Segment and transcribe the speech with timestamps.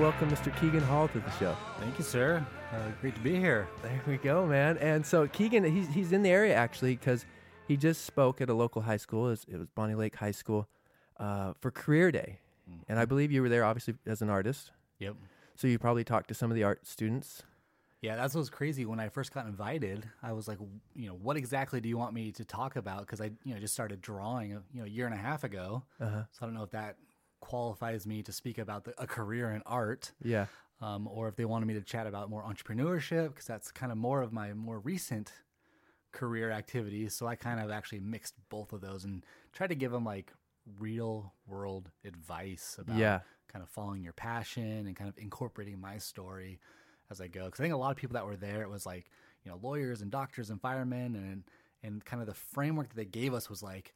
[0.00, 0.58] and welcome Mr.
[0.58, 1.54] Keegan Hall to the show.
[1.78, 2.44] Thank you, sir.
[2.72, 3.68] Uh, great to be here.
[3.82, 4.78] There we go, man.
[4.78, 7.26] And so Keegan, he's he's in the area actually because
[7.68, 9.26] he just spoke at a local high school.
[9.26, 10.68] It was, it was Bonney Lake High School
[11.18, 12.38] uh, for Career Day,
[12.88, 14.70] and I believe you were there obviously as an artist.
[15.00, 15.16] Yep.
[15.54, 17.42] So you probably talked to some of the art students.
[18.00, 18.86] Yeah, that's what was crazy.
[18.86, 20.58] When I first got invited, I was like,
[20.94, 23.00] you know, what exactly do you want me to talk about?
[23.00, 25.82] Because I, you know, just started drawing, you know, a year and a half ago.
[26.00, 26.22] Uh-huh.
[26.30, 26.96] So I don't know if that
[27.40, 30.46] qualifies me to speak about the, a career in art, Yeah.
[30.80, 33.98] um, or if they wanted me to chat about more entrepreneurship, because that's kind of
[33.98, 35.32] more of my more recent
[36.12, 37.14] career activities.
[37.14, 40.32] So I kind of actually mixed both of those and tried to give them like
[40.78, 43.20] real world advice about Yeah.
[43.48, 46.60] kind of following your passion and kind of incorporating my story
[47.10, 47.46] as I go.
[47.46, 49.10] Because I think a lot of people that were there, it was like
[49.44, 51.44] you know lawyers and doctors and firemen, and
[51.82, 53.94] and kind of the framework that they gave us was like,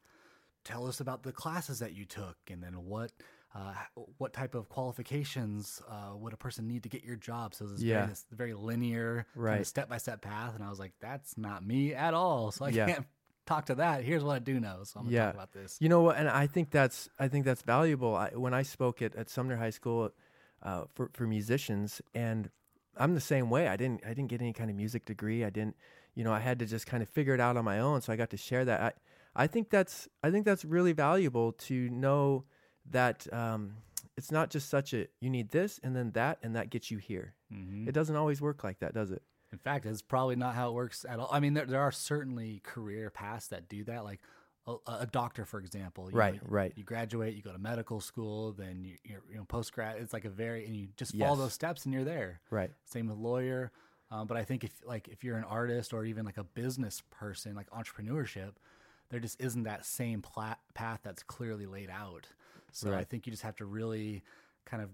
[0.65, 3.11] tell us about the classes that you took, and then what.
[3.57, 3.73] Uh,
[4.17, 7.53] what type of qualifications uh, would a person need to get your job?
[7.53, 7.99] So this Yeah.
[7.99, 9.65] very, this very linear, Right.
[9.65, 12.71] step by step path, and I was like, "That's not me at all." So I
[12.71, 12.85] Yeah.
[12.85, 13.07] can't
[13.45, 14.03] talk to that.
[14.03, 14.83] Here's what I do know.
[14.83, 15.25] So I'm gonna Yeah.
[15.27, 15.77] talk about this.
[15.79, 16.17] You know what?
[16.17, 18.13] And I think that's I think that's valuable.
[18.13, 20.11] I, when I spoke at, at Sumner High School
[20.61, 22.49] uh, for for musicians, and
[22.97, 23.69] I'm the same way.
[23.69, 25.45] I didn't I didn't get any kind of music degree.
[25.45, 25.77] I didn't,
[26.13, 28.01] you know, I had to just kind of figure it out on my own.
[28.01, 28.81] So I got to share that.
[28.81, 28.91] I
[29.35, 32.45] I think that's I think that's really valuable to know
[32.91, 33.77] that um,
[34.17, 36.97] it's not just such a you need this and then that and that gets you
[36.97, 37.33] here.
[37.51, 37.87] Mm-hmm.
[37.87, 39.21] It doesn't always work like that, does it?
[39.51, 41.29] In fact, it's probably not how it works at all.
[41.31, 44.19] I mean, there, there are certainly career paths that do that, like
[44.67, 46.09] a, a doctor, for example.
[46.11, 46.73] You Right, know, right.
[46.75, 49.97] You graduate, you go to medical school, then you, you're, you know, post grad.
[49.99, 51.39] It's like a very, and you just follow Yes.
[51.39, 52.41] those steps and you're there.
[52.49, 52.71] Right.
[52.85, 53.71] Same with lawyer.
[54.11, 57.01] Um, but I think if like if you're an artist or even like a business
[57.11, 58.53] person, like entrepreneurship,
[59.09, 62.27] there just isn't that same pla- path that's clearly laid out.
[62.71, 64.21] So I think you just have to really
[64.65, 64.89] kind of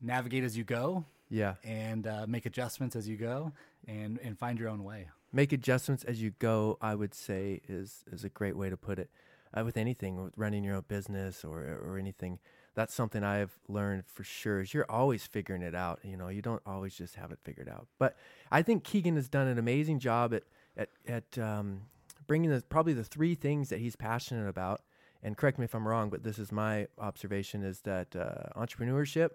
[0.00, 1.54] navigate as you go Yeah.
[1.64, 3.52] and uh, make adjustments as you go
[3.88, 5.08] and and find your own way.
[5.32, 8.98] make adjustments as you go i would say is is a great way to put
[8.98, 9.08] it
[9.56, 12.38] uh, with anything with running your own business or or anything
[12.74, 16.42] that's something i've learned for sure is you're always figuring it out you know you
[16.42, 18.14] don't always just have it figured out but
[18.50, 20.42] i think keegan has done an amazing job at
[20.76, 21.80] at at um,
[22.26, 24.82] bringing the probably the three things that he's passionate about
[25.22, 29.30] and correct me if i'm wrong but this is my observation is that uh, entrepreneurship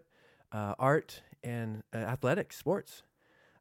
[0.51, 3.03] uh, art and uh, athletics sports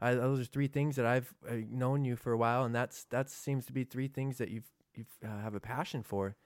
[0.01, 3.05] I, those are three things that I've uh, known you for a while, and that's
[3.05, 6.37] that seems to be three things that you've you've uh, have a passion for.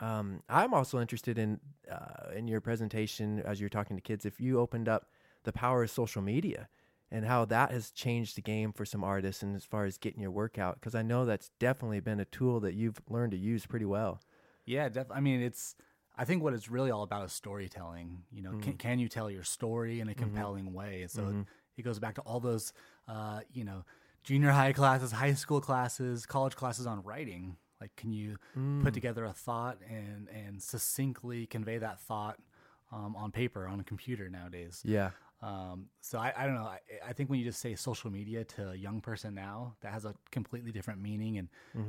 [0.00, 1.60] Um, I'm also interested in
[1.90, 4.26] uh, in your presentation as you're talking to kids.
[4.26, 5.06] If you opened up
[5.44, 6.68] the power of social media
[7.10, 10.20] and how that has changed the game for some artists, and as far as getting
[10.20, 13.38] your work out, because I know that's definitely been a tool that you've learned to
[13.38, 14.20] use pretty well.
[14.66, 15.74] Yeah, def- I mean, it's.
[16.20, 18.24] I think what it's really all about is storytelling.
[18.32, 21.02] You know, can, can you tell your story in a compelling way?
[21.02, 21.22] And so
[21.76, 22.72] it, it goes back to all those,
[23.06, 23.84] uh, you know,
[24.24, 27.56] junior high classes, high school classes, college classes on writing.
[27.80, 28.36] Like, can you
[28.82, 32.40] put together a thought and and succinctly convey that thought
[32.90, 34.82] um, on paper on a computer nowadays?
[34.84, 35.10] Yeah,
[35.40, 36.62] Um, so I, I don't know.
[36.64, 39.92] I, I think when you just say social media to a young person now, that
[39.92, 41.38] has a completely different meaning.
[41.38, 41.48] And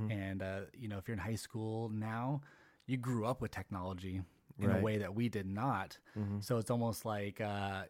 [0.09, 2.41] and uh, you know, if you're in high school now,
[2.85, 4.21] you grew up with technology
[4.61, 4.79] in Right.
[4.79, 5.97] a way that we did not.
[6.41, 7.83] So it's almost like uh,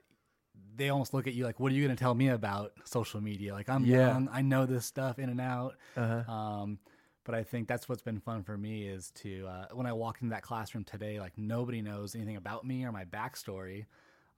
[0.75, 3.22] they almost look at you like, "What are you going to tell me about social
[3.22, 3.98] media?" Like I'm Yeah.
[4.14, 5.75] young, I know this stuff in and out.
[5.96, 6.31] uh-huh.
[6.31, 6.80] Um,
[7.25, 10.22] but I think that's what's been fun for me is to uh, when I walked
[10.22, 13.86] into that classroom today, like nobody knows anything about me or my backstory,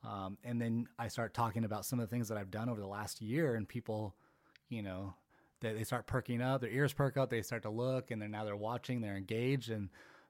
[0.03, 2.79] um, and then I start talking about some of the things that I've done over
[2.81, 4.15] the last year, and people,
[4.69, 5.13] you know,
[5.59, 8.31] they, they start perking up, their ears perk up, they start to look, and then
[8.31, 9.89] now they're watching, they're engaged, and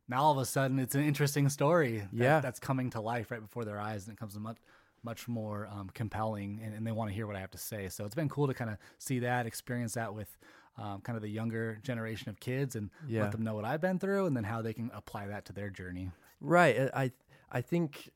[0.09, 2.39] now all of a sudden it's an interesting story that- Yeah.
[2.41, 4.57] that's coming to life right before their eyes, and it comes much
[5.03, 7.89] much more um, compelling, and, and they want to hear what I have to say.
[7.89, 10.37] So it's been cool to kind of see that, experience that with
[10.77, 13.23] um, kind of the younger generation of kids, and Yeah.
[13.23, 15.53] let them know what I've been through, and then how they can apply that to
[15.53, 16.11] their journey.
[16.39, 16.87] Right.
[16.93, 17.13] I-
[17.51, 18.11] I think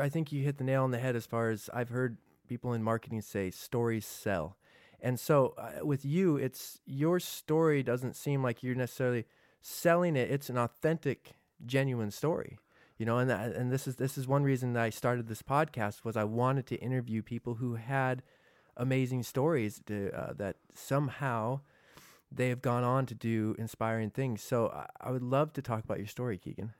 [0.00, 2.72] I think you hit the nail on the head as far as I've heard people
[2.72, 4.56] in marketing say stories sell.
[5.00, 9.24] And so uh, with you it's your story doesn't seem like you're necessarily
[9.60, 10.30] selling it.
[10.30, 11.32] It's an authentic
[11.64, 12.58] genuine story.
[12.98, 15.42] You know, and that, and this is this is one reason that I started this
[15.42, 18.22] podcast was I wanted to interview people who had
[18.76, 21.60] amazing stories to, uh, that somehow
[22.30, 24.42] they have gone on to do inspiring things.
[24.42, 26.72] So I, I would love to talk about your story, Keegan,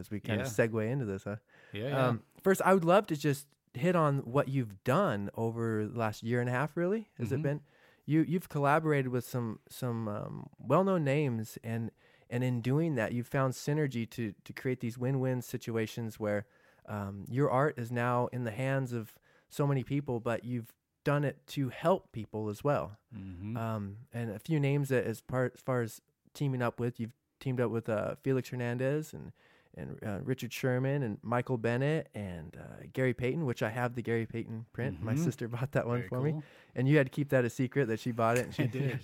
[0.00, 1.24] as we kind of segue into this.
[1.24, 1.36] Huh?
[1.72, 2.08] Yeah.
[2.08, 6.22] Um, first, I would love to just hit on what you've done over the last
[6.24, 6.76] year and a half.
[6.76, 7.42] Really, has it Mhm.
[7.42, 7.60] been?
[8.06, 11.90] You you've collaborated with some some um, well known names, and
[12.28, 16.46] and in doing that, you've found synergy to to create these win win situations where
[16.88, 19.14] um, your art is now in the hands of
[19.48, 20.72] so many people, but you've
[21.04, 22.96] done it to help people as well.
[23.16, 23.56] Mm-hmm.
[23.56, 26.00] Um, and a few names that as part as far as
[26.34, 29.32] teaming up with, you've teamed up with uh, Felix Hernandez and
[29.76, 34.02] and uh, Richard Sherman and Michael Bennett and uh, Gary Payton, which I have the
[34.02, 35.02] Gary Payton print.
[35.02, 35.18] My Mhm.
[35.24, 36.34] sister bought that one Very for me,
[36.74, 38.44] and you had to keep that a secret that she bought it.
[38.46, 39.00] And she I did.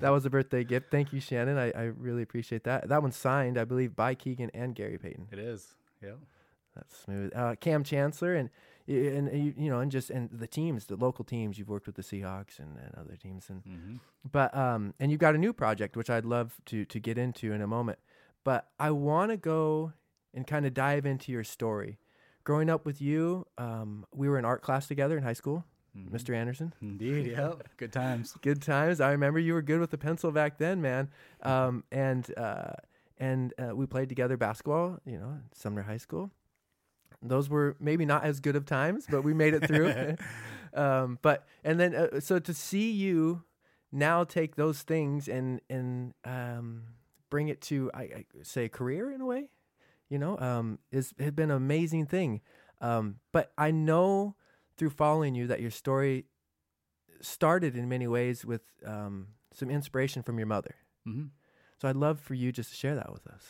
[0.00, 0.90] that was a birthday gift.
[0.90, 1.58] Thank you, Shannon.
[1.58, 2.88] I, I really appreciate that.
[2.88, 5.28] That one's signed, I believe, by Keegan and Gary Payton.
[5.32, 5.74] It is.
[6.02, 6.18] Yep.
[6.76, 7.32] That's smooth.
[7.36, 8.50] Uh, Kam Chancellor and
[8.86, 11.56] and, and you, you know and just and the teams, the local teams.
[11.58, 13.96] You've worked with the Seahawks and, and other teams, and Mm-hmm.
[14.30, 17.52] but um and you've got a new project which I'd love to to get into
[17.52, 17.98] in a moment.
[18.42, 19.92] But I want to go
[20.34, 21.98] and kind of dive into your story.
[22.42, 25.64] Growing up with you, um, we were in art class together in high school,
[25.96, 26.10] Mhm.
[26.10, 26.34] Mr.
[26.34, 26.74] Anderson.
[26.82, 27.26] Indeed.
[27.28, 27.68] Yep.
[27.78, 28.36] Good times.
[28.42, 29.00] Good times.
[29.00, 31.08] I remember you were good with the pencil back then, man.
[31.42, 32.72] Um, and uh,
[33.16, 36.30] and uh, we played together basketball, you know, at Sumner High School.
[37.22, 40.16] Those were maybe not as good of times, but we made it through.
[40.74, 43.44] um, but and then uh, so to see you
[43.92, 46.82] now take those things and and um,
[47.30, 49.48] bring it to I, I say a career in a way,
[50.14, 52.40] you know, um, is has been an amazing thing.
[52.80, 54.36] Um, but I know
[54.76, 56.26] through following you that your story
[57.20, 60.74] started in many ways with um, some inspiration from your mother.
[61.06, 61.26] Mm-hmm.
[61.80, 63.42] So I'd love for you just to share that with us.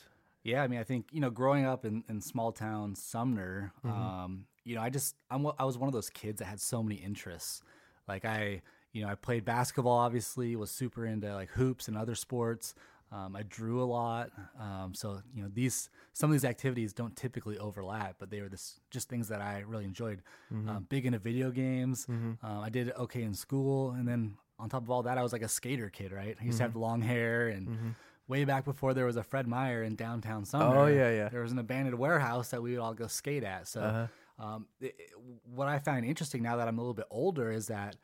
[0.42, 3.90] Yeah, I mean, I think you know, growing up in, in small town Sumner, Mhm.
[3.90, 6.82] um, you know, I just I'm, I was one of those kids that had so
[6.82, 7.62] many interests.
[8.08, 8.62] Like I,
[8.92, 9.98] you know, I played basketball.
[9.98, 12.74] Obviously, was super into like hoops and other sports.
[13.12, 14.30] Um, I drew a lot.
[14.58, 18.48] Um, so you know, these some of these activities don't typically overlap, but they were
[18.48, 20.22] this just things that I really enjoyed.
[20.68, 22.06] Um, big into video games.
[22.08, 25.32] Um, I did okay in school, and then on top of all that, I was
[25.32, 26.36] like a skater kid, right?
[26.40, 27.94] I used to have long hair and.
[28.26, 30.78] Way back before there was a Fred Meyer in downtown Sumner.
[30.78, 31.28] Oh, yeah, yeah.
[31.28, 33.68] There was an abandoned warehouse that we would all go skate at.
[33.68, 34.06] So, Uh-huh.
[34.46, 35.10] um, it, it-
[35.54, 37.96] what I find interesting now that I'm a little bit older is that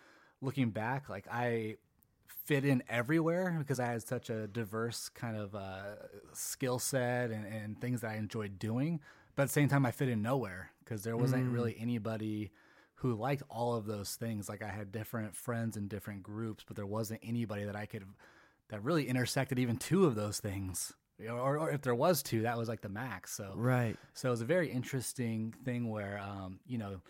[0.43, 1.79] looking back, like I
[2.50, 5.82] fit in everywhere because I had such a diverse kind of uh,
[6.32, 8.99] skill set and, and things that I enjoyed doing.
[9.37, 11.52] But at the same time, I fit in nowhere because there wasn't Mm.
[11.52, 12.50] really anybody
[12.97, 14.49] who liked all of those things.
[14.49, 18.05] Like I had different friends in different groups, but there wasn't anybody that I could
[18.69, 20.93] that really intersected even two of those things.
[21.29, 23.32] Or, or if there was two, that was like the max.
[23.32, 23.96] So Right.
[24.12, 27.00] so it was a very interesting thing where, um, you know,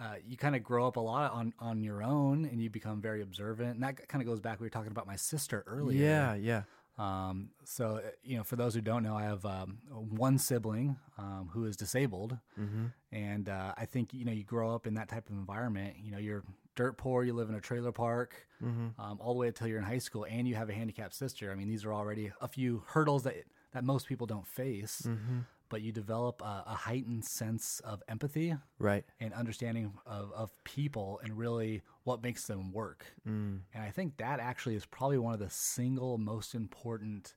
[0.00, 3.00] uh, you kind of grow up a lot on, on your own and you become
[3.00, 3.74] very observant.
[3.74, 4.60] And that kind of goes back.
[4.60, 6.02] We were talking about my sister earlier.
[6.02, 6.62] Yeah, yeah.
[6.98, 10.96] Um, so, uh, you know, for those who don't know, I have um, one sibling
[11.18, 12.38] um, who is disabled.
[12.58, 12.86] Mm-hmm.
[13.12, 15.96] And uh, I think, you know, you grow up in that type of environment.
[16.02, 16.42] You know, you're
[16.74, 18.98] dirt poor, you live in a trailer park, Mm-hmm.
[18.98, 21.52] um, all the way until you're in high school, and you have a handicapped sister.
[21.52, 23.34] I mean, these are already a few hurdles that,
[23.72, 25.40] that most people don't face Mm-hmm.
[25.68, 29.04] But you develop a, a heightened sense of empathy Right.
[29.20, 33.06] and understanding of, of people and really what makes them work.
[33.28, 33.60] Mm.
[33.74, 37.34] And I think that actually is probably one of the single most important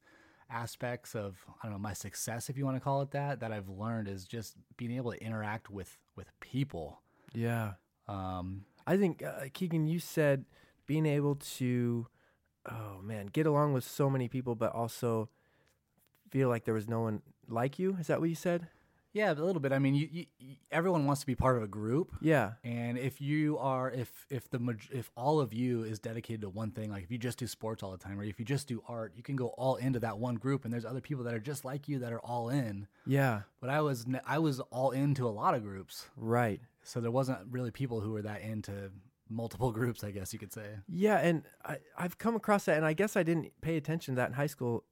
[0.52, 3.52] aspects of I don't know my success, if you want to call it that, that
[3.52, 7.02] I've learned is just being able to interact with with people.
[7.34, 7.74] Yeah.
[8.08, 10.46] Um, I think uh, Keegan, you said
[10.88, 12.08] being able to,
[12.70, 15.30] oh man, get along with so many people, but also
[16.32, 17.22] feel like there was no one
[17.52, 17.98] like you.
[18.00, 18.68] Is that what you said?
[19.12, 19.72] yeah, a little bit.
[19.74, 22.12] I mean, you, you, you, everyone wants to be part of a group.
[22.22, 22.52] Yeah.
[22.64, 26.50] And if you are, if if the maj- if all of you is dedicated to
[26.50, 28.68] one thing, like if you just do sports all the time, or if you just
[28.68, 30.64] do art, you can go all into that one group.
[30.64, 32.88] And there's other people that are just like you that are all in.
[33.08, 33.42] Yeah.
[33.60, 36.62] But I was ne- I was all into a lot of groups, Right.
[36.84, 38.92] so there wasn't really people who were that into
[39.28, 40.04] multiple groups.
[40.04, 40.68] I guess you could say.
[40.88, 44.18] Yeah, and I, I've come across that, and I guess I didn't pay attention to
[44.18, 44.84] that in high school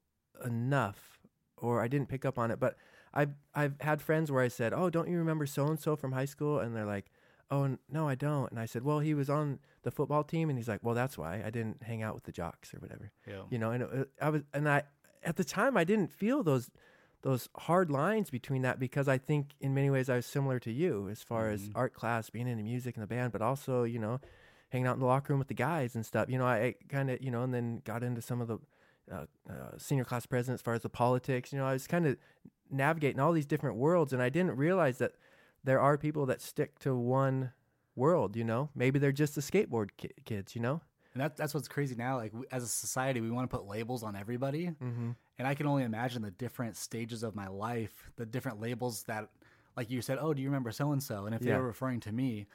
[0.44, 1.17] enough,
[1.58, 2.60] or I didn't pick up on it.
[2.60, 2.76] But
[3.14, 6.12] I've I've had friends where I said, "Oh, don't you remember so and so from
[6.12, 7.12] high school?" And they're like,
[7.50, 10.58] "Oh, no, I don't." And I said, "Well, he was on the football team," and
[10.60, 13.44] he's like, "Well, that's why I didn't hang out with the jocks or whatever." Yeah.
[13.50, 14.84] You know, and it, I was, and I
[15.24, 16.70] at the time I didn't feel those
[17.24, 20.72] those hard lines between that because I think in many ways I was similar to
[20.72, 21.72] you as far as Mhm.
[21.76, 24.20] art class, being into music and the band, but also you know
[24.70, 26.30] hanging out in the locker room with the guys and stuff.
[26.30, 28.60] You know, I, I kind of, you know, and then got into some of the
[29.12, 31.52] uh, uh, senior class president as far as the politics.
[31.54, 32.18] You know, I was kind of
[32.70, 35.14] navigating all these different worlds, and I didn't realize that
[35.64, 37.52] there are people that stick to one
[37.96, 38.36] world.
[38.36, 40.56] You know, maybe they're just the skateboard ki- kids.
[40.56, 40.82] You know.
[41.14, 42.18] And that, that's what's crazy now.
[42.18, 45.12] Like we, as a society, we want to put labels on everybody, Mm-hmm.
[45.40, 49.30] and I can only imagine the different stages of my life, the different labels that,
[49.76, 51.26] like you said, oh, do you remember so and so?
[51.26, 51.54] And if Yeah.
[51.54, 52.46] they were referring to me,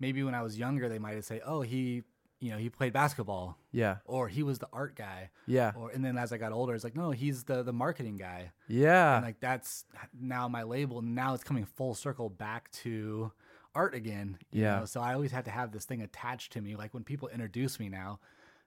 [0.00, 2.04] maybe when I was younger, they might have say, oh, he,
[2.40, 3.98] you know, he played basketball, Yeah.
[4.04, 5.72] or he was the art guy, Yeah.
[5.76, 8.52] or and then as I got older, it's like, no, he's the the marketing guy,
[8.68, 9.16] Yeah.
[9.16, 11.00] and like that's now my label.
[11.02, 13.32] Now it's coming full circle back to
[13.74, 14.38] art again.
[14.50, 14.80] you Yeah.
[14.80, 14.84] know?
[14.86, 16.76] So I always had to have this thing attached to me.
[16.76, 18.20] Like when people introduce me now,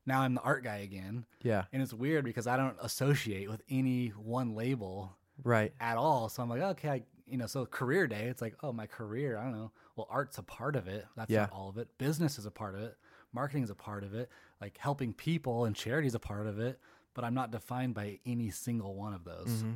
[0.06, 1.26] now I'm the art guy again.
[1.42, 1.66] Yeah.
[1.74, 5.74] And it's weird because I don't associate with any one label Right.
[5.80, 6.30] at all.
[6.30, 9.38] So I'm like, okay, I, you know, so career day, it's like, oh, my career,
[9.38, 9.72] I don't know.
[9.96, 11.08] Well, art's a part of it.
[11.16, 11.42] That's Yeah.
[11.42, 11.98] not all of it.
[11.98, 12.96] Business is a part of it.
[13.34, 14.30] Marketing is a part of it.
[14.62, 16.80] Like helping people and charity is a part of it.
[17.14, 19.48] But I'm not defined by any single one of those.
[19.48, 19.74] Mm-hmm.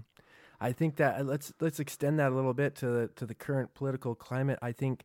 [0.62, 3.74] I think that let's let's extend that a little bit to the to the current
[3.74, 4.60] political climate.
[4.62, 5.04] I think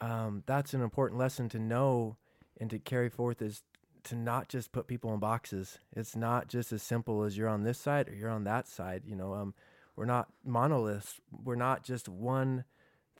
[0.00, 2.16] um, that's an important lesson to know
[2.60, 3.62] and to carry forth is
[4.04, 5.78] to not just put people in boxes.
[5.94, 9.02] It's not just as simple as you're on this side or you're on that side.
[9.06, 9.54] You know, um,
[9.96, 11.20] we're not monoliths.
[11.44, 12.64] We're not just one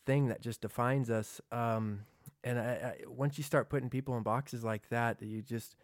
[0.06, 1.40] thing that just defines us.
[1.52, 2.06] Um,
[2.44, 5.76] and I, I, once you start putting people in boxes like that, you just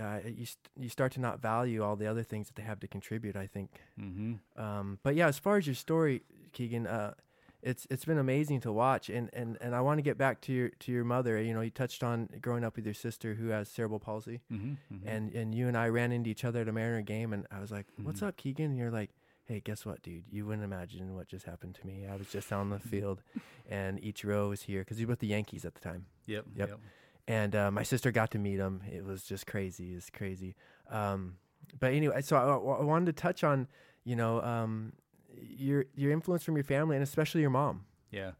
[0.00, 2.80] uh, you st- you start to not value all the other things that they have
[2.80, 3.36] to contribute.
[3.36, 3.70] I think.
[4.00, 4.60] Mm-hmm.
[4.62, 7.14] Um, but yeah, as far as your story, Keegan, uh,
[7.62, 10.52] it's it's been amazing to watch, and, and, and I want to get back to
[10.52, 11.40] your to your mother.
[11.40, 14.94] You know, you touched on growing up with your sister who has cerebral palsy, Mm-hmm.
[14.94, 15.08] mm-hmm.
[15.08, 17.60] and and you and I ran into each other at a Mariner game, and I
[17.60, 18.28] was like, "What's Mhm.
[18.28, 19.10] up, Keegan?" And you're like,
[19.46, 20.24] "Hey, guess what, dude?
[20.30, 22.06] You wouldn't imagine what just happened to me.
[22.10, 23.22] I was just on the field,
[23.68, 26.44] and Ichiro was here because he was with the Yankees at the time." Yep.
[26.56, 26.80] Yep.
[27.28, 28.82] and uh, my sister got to meet him.
[28.90, 29.94] It was just crazy.
[29.94, 30.54] It's crazy.
[30.90, 31.36] Um,
[31.80, 33.66] but anyway, so I, I wanted to touch on,
[34.04, 34.92] you know, um,
[35.40, 37.84] your your influence from your family and especially your mom.
[38.10, 38.32] Yeah,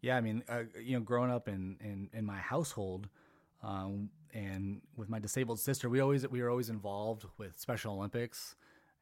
[0.00, 0.16] yeah.
[0.16, 3.08] I mean, uh, you know, growing up in in, in my household,
[3.62, 8.56] um, and with my disabled sister, we always we were always involved with Special Olympics,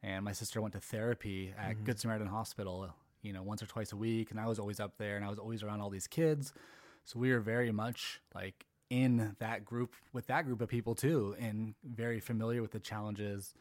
[0.05, 2.93] and my sister went to therapy at Good Samaritan Hospital,
[3.23, 5.29] you know, once or twice a week, and I was always up there, and I
[5.29, 6.53] was always around all these kids,
[7.05, 11.35] so we were very much like in that group with that group of people too,
[11.39, 13.55] and very familiar with the challenges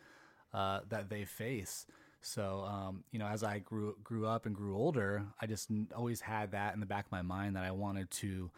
[0.52, 1.86] uh, that they face.
[2.20, 6.20] So, um, you know, as I grew grew up and grew older, I just always
[6.20, 8.50] had that in the back of my mind that I wanted to,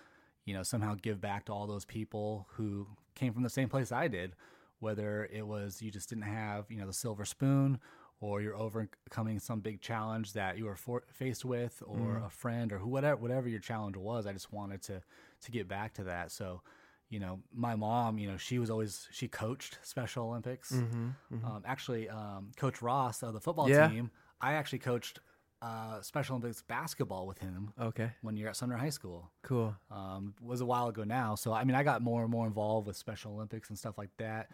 [0.45, 3.93] you know, somehow give back to all those people who came from the same place
[3.93, 4.35] I did.
[4.81, 7.79] Whether it was you just didn't have, you know, the silver spoon,
[8.21, 12.73] or you're overcoming some big challenge that you were for- faced with, or a friend,
[12.73, 14.27] or who whatever whatever your challenge was.
[14.27, 15.03] I just wanted to
[15.43, 16.31] to get back to that.
[16.33, 16.63] So,
[17.09, 20.73] you know, my mom, you know, she was always she coached Special Olympics.
[20.73, 23.89] Um, actually, um, Coach Ross of the football Yeah.
[23.89, 25.21] team, I actually coached
[25.63, 29.31] uh, Special Olympics basketball with him Okay, When you're at Sumner High School.
[29.43, 29.75] cool.
[29.91, 32.87] Um, was a while ago now, so I mean, I got more and more involved
[32.87, 34.49] with Special Olympics and stuff like that.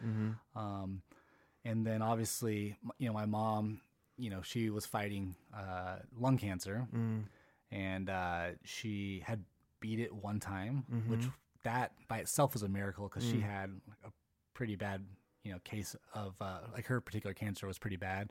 [0.54, 1.02] Um,
[1.64, 3.80] and then obviously, you know, my mom,
[4.16, 6.86] you know, she was fighting uh, lung cancer,
[7.70, 9.44] and uh, she had
[9.80, 11.24] beat it one time, which
[11.64, 13.70] that by itself was a miracle because she had
[14.04, 14.10] a
[14.54, 15.04] pretty bad,
[15.44, 18.30] you know, case of uh, like her particular cancer was pretty bad.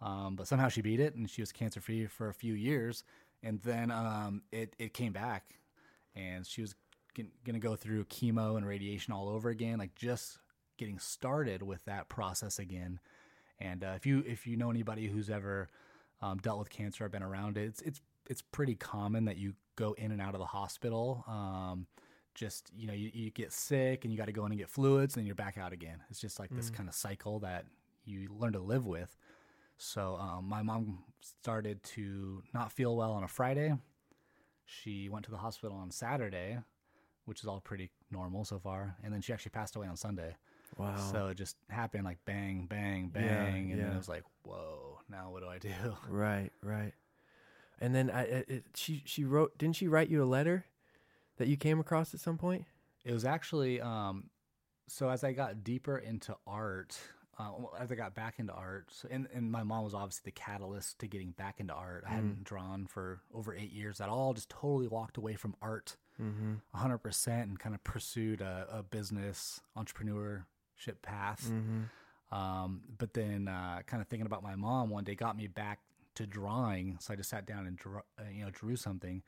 [0.00, 3.04] Um, but somehow she beat it, and she was cancer free for a few years,
[3.42, 5.56] and then um, it it came back,
[6.14, 6.74] and she was
[7.14, 10.38] g- gonna go through chemo and radiation all over again, like just
[10.78, 13.00] getting started with that process again.
[13.60, 15.68] And uh, if you if you know anybody who's ever
[16.20, 19.54] um, dealt with cancer or been around it, it's it's it's pretty common that you
[19.76, 21.24] go in and out of the hospital.
[21.26, 21.86] Um,
[22.34, 24.68] just you know, you, you get sick and you got to go in and get
[24.68, 25.98] fluids, and then you're back out again.
[26.10, 27.64] It's just like this kind of cycle that
[28.04, 29.16] you learn to live with.
[29.78, 33.74] So um, my mom started to not feel well on a Friday.
[34.64, 36.58] She went to the hospital on Saturday,
[37.24, 40.36] which is all pretty normal so far, and then she actually passed away on Sunday.
[40.78, 40.96] Wow.
[41.12, 45.00] So it just happened like bang, bang, Yeah, bang, and then it was like, whoa,
[45.10, 45.68] now what do I do?
[46.08, 46.92] right, right.
[47.80, 49.58] And then I, it, she she wrote.
[49.58, 50.64] Didn't she write you a letter
[51.38, 52.64] that you came across at some point?
[53.04, 54.30] It was actually um,
[54.88, 56.98] so as I got deeper into art,
[57.38, 60.32] uh, as I got back into art, so, and and my mom was obviously the
[60.32, 62.04] catalyst to getting back into art.
[62.06, 64.34] I hadn't drawn for over eight years at all.
[64.34, 65.96] Just totally walked away from art,
[66.74, 71.50] hundred percent, and kind of pursued a, a business entrepreneurship path.
[72.30, 75.80] Um, but then, uh, kind of thinking about my mom one day got me back
[76.14, 76.96] to drawing.
[77.00, 79.22] So I just sat down and drew, uh, you know drew something.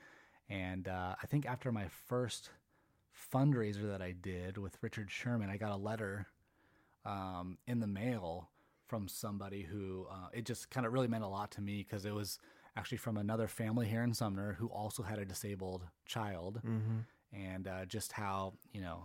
[0.48, 2.50] And uh, I think after my first
[3.32, 6.26] fundraiser that I did with Richard Sherman, I got a letter
[7.04, 8.50] um, in the mail
[8.86, 12.04] from somebody who uh, it just kind of really meant a lot to me because
[12.04, 12.38] it was
[12.76, 16.60] actually from another family here in Sumner who also had a disabled child,
[17.32, 19.04] and uh, just how you know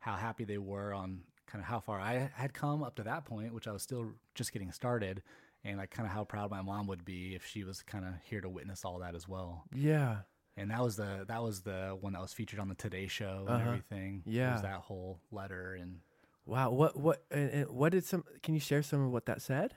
[0.00, 3.24] how happy they were on kind of how far I had come up to that
[3.24, 5.22] point, which I was still just getting started,
[5.64, 8.14] and like kind of how proud my mom would be if she was kind of
[8.24, 9.64] here to witness all that as well.
[9.74, 10.18] Yeah.
[10.56, 13.44] And that was the that was the one that was featured on the Today Show
[13.48, 13.66] and Uh-huh.
[13.68, 14.22] everything.
[14.26, 14.52] It Yeah.
[14.52, 16.00] was that whole letter and
[16.46, 16.70] Wow.
[16.70, 18.24] What what and, and what did some?
[18.42, 19.74] Can you share some of what that said?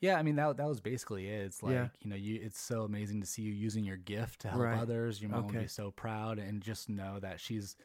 [0.00, 1.42] Yeah, I mean that that was basically it.
[1.46, 1.88] It's like Yeah.
[2.00, 4.78] you know, you it's so amazing to see you using your gift to help Right.
[4.78, 5.20] others.
[5.20, 7.76] Your mom would be so proud, and just know that she's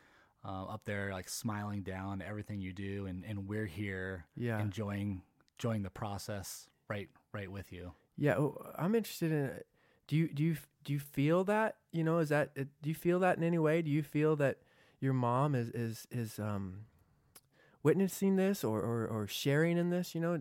[0.46, 4.60] uh, up there like smiling down everything you do, and, and we're here Yeah.
[4.62, 5.24] enjoying
[5.58, 7.94] enjoying the process right right with you.
[8.15, 9.60] Yeah, oh, I'm interested in.
[10.08, 12.20] Do you do you do you feel that you know?
[12.20, 13.82] Is that do you feel that in any way?
[13.82, 14.58] Do you feel that
[15.00, 16.86] your mom is is is um
[17.84, 20.14] witnessing this or or, or sharing in this?
[20.16, 20.40] You know.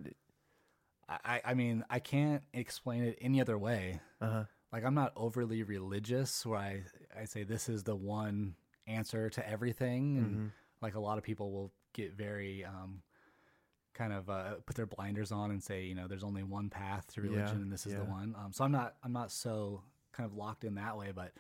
[1.09, 4.01] I I- mean I can't explain it any other way.
[4.21, 4.45] Uh huh.
[4.73, 6.85] like I'm not overly religious where I
[7.19, 8.55] I say this is the one
[8.87, 10.47] answer to everything and Mm-hmm.
[10.81, 13.03] like a lot of people will get very um
[13.95, 17.07] kind of uh, put their blinders on and say you know there's only one path
[17.15, 19.83] to religion Yeah, and this is the one um so I'm not I'm not so
[20.13, 21.33] kind of locked in that way but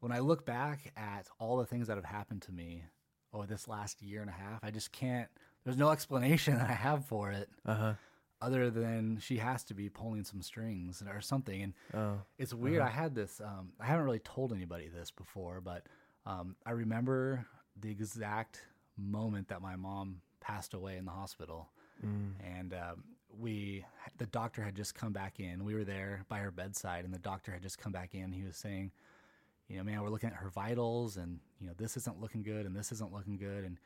[0.00, 2.84] when I look back at all the things that have happened to me
[3.32, 5.28] over this last year and a half I just can't
[5.64, 7.92] there's no explanation that I have for it Uh huh.
[8.40, 12.20] other than she has to be pulling some strings or something and Oh.
[12.38, 12.82] it's weird.
[12.82, 13.40] I had this.
[13.40, 15.86] Um, I haven't really told anybody this before, but
[16.26, 17.46] um, I remember
[17.80, 18.60] the exact
[18.98, 21.70] moment that my mom passed away in the hospital,
[22.04, 22.32] Mm.
[22.58, 23.04] and um,
[23.38, 23.84] we,
[24.18, 25.64] the doctor had just come back in.
[25.64, 28.32] We were there by her bedside, and the doctor had just come back in.
[28.32, 28.92] He was saying,
[29.68, 32.66] "You know, man, we're looking at her vitals, and you know, this isn't looking good,
[32.66, 33.78] and this isn't looking good." And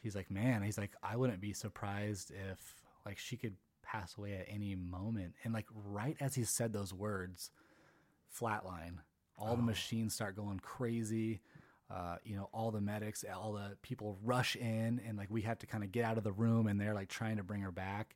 [0.00, 2.58] he's like, "Man," he's like, "I wouldn't be surprised if
[3.04, 6.92] like she could." pass away at any moment and like right as he said those
[6.92, 7.50] words
[8.38, 8.98] flatline.
[9.38, 11.40] All the machines start going crazy.
[11.90, 15.58] Uh, you know, all the medics, all the people rush in, and like we have
[15.58, 17.72] to kind of get out of the room, and they're like trying to bring her
[17.72, 18.14] back.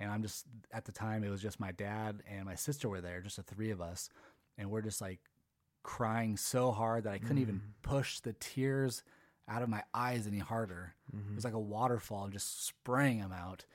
[0.00, 3.00] And I'm just at the time, it was just my dad and my sister were
[3.02, 4.08] there, just the three of us,
[4.56, 5.20] and we're just like
[5.82, 9.02] crying so hard that I couldn't even push the tears
[9.48, 10.94] out of my eyes any harder.
[11.32, 13.66] It was like a waterfall just spraying them out.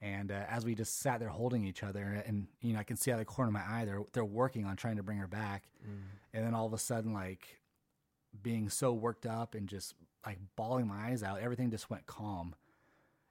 [0.00, 2.96] And uh, as we just sat there holding each other, and you know, I can
[2.96, 5.18] see out of the corner of my eye, they're they're working on trying to bring
[5.18, 5.68] her back.
[6.34, 7.60] And then all of a sudden, like
[8.40, 12.54] being so worked up and just like bawling my eyes out, everything just went calm.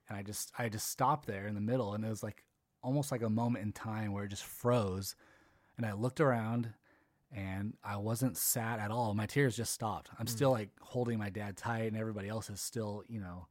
[0.09, 2.43] And I just I just stopped there in the middle, and it was like
[2.83, 5.15] almost like a moment in time where it just froze.
[5.77, 6.73] And I looked around,
[7.33, 9.13] and I wasn't sad at all.
[9.13, 10.09] My tears just stopped.
[10.19, 13.47] I'm still like holding my dad tight, and everybody else is still, you know,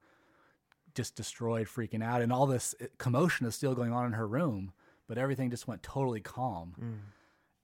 [0.94, 4.26] just destroyed, freaking out, and all this uh, commotion is still going on in her
[4.28, 4.72] room,
[5.08, 6.74] but everything just went totally calm.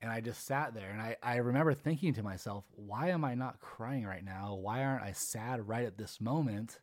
[0.03, 3.35] And I just sat there, and I, I remember thinking to myself, why am I
[3.35, 4.55] not crying right now?
[4.55, 6.81] Why aren't I sad right at this moment?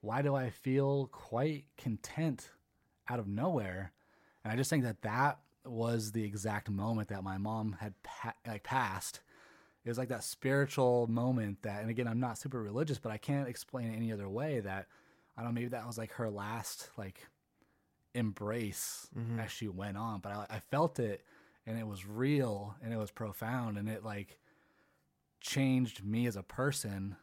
[0.00, 2.50] Why do I feel quite content
[3.10, 3.92] out of nowhere?
[4.42, 8.34] And I just think that that was the exact moment that my mom had pa-
[8.46, 9.20] like passed.
[9.84, 13.18] It was like that spiritual moment that, and again, I'm not super religious, but I
[13.18, 14.86] can't explain it any other way that
[15.36, 17.26] I don't know, maybe that was like her last like
[18.14, 19.38] embrace mm-hmm.
[19.38, 20.20] as she went on.
[20.20, 21.22] But I, I felt it
[21.70, 24.40] and it was real and it was profound and it like
[25.40, 27.14] changed me as a person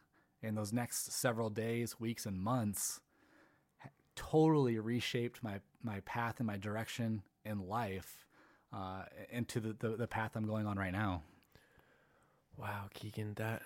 [0.41, 3.01] in those next several days, weeks, and months.
[4.15, 8.25] Totally reshaped my my path and my direction in life
[8.73, 11.23] uh, into the, the the path I'm going on right now.
[12.55, 13.61] Wow, Keegan, that.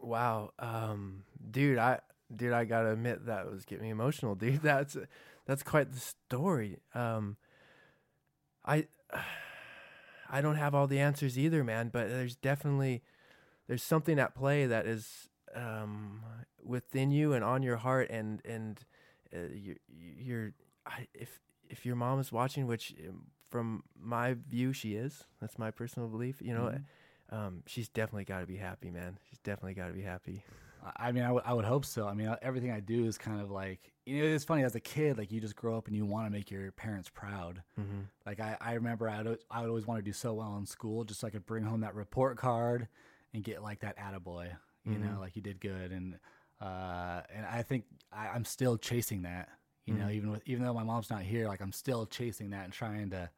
[0.00, 1.22] Wow, um,
[1.52, 2.00] dude, I
[2.34, 4.60] dude, I gotta admit that was getting me emotional, dude.
[4.62, 4.96] That's
[5.46, 6.80] that's quite the story.
[6.94, 7.36] Um,
[8.66, 8.86] I
[10.32, 13.02] I don't have all the answers either, man, but there's definitely
[13.68, 16.22] there's something at play that is um,
[16.64, 18.80] within you and on your heart, and and
[19.34, 20.52] uh, you're, you're
[20.86, 25.58] I, if if your mom is watching, which um, from my view she is, that's
[25.58, 26.40] my personal belief.
[26.40, 26.74] You know,
[27.30, 29.18] um, she's definitely got to be happy, man.
[29.28, 30.42] She's definitely got to be happy.
[30.82, 32.06] I- I mean, I would- hope so.
[32.08, 34.80] I mean, everything I do is kind of like, you know, it's funny as a
[34.80, 37.62] kid, like you just grow up and you want to make your parents proud.
[37.80, 38.00] Mm-hmm.
[38.26, 41.04] Like I, I remember I'd, I would always want to do so well in school
[41.04, 42.88] just so I could bring home that report card
[43.32, 44.48] and get like that attaboy,
[44.84, 45.92] you know, like you did good.
[45.92, 46.18] And,
[46.60, 49.48] uh, and I think I, I'm still chasing that,
[49.86, 52.64] you know, even with, even though my mom's not here, like I'm still chasing that
[52.64, 53.30] and trying to,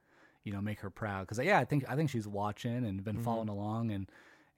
[0.45, 1.27] you know, make her proud.
[1.29, 4.09] Cause yeah, I think, I think she's watching and been following along and,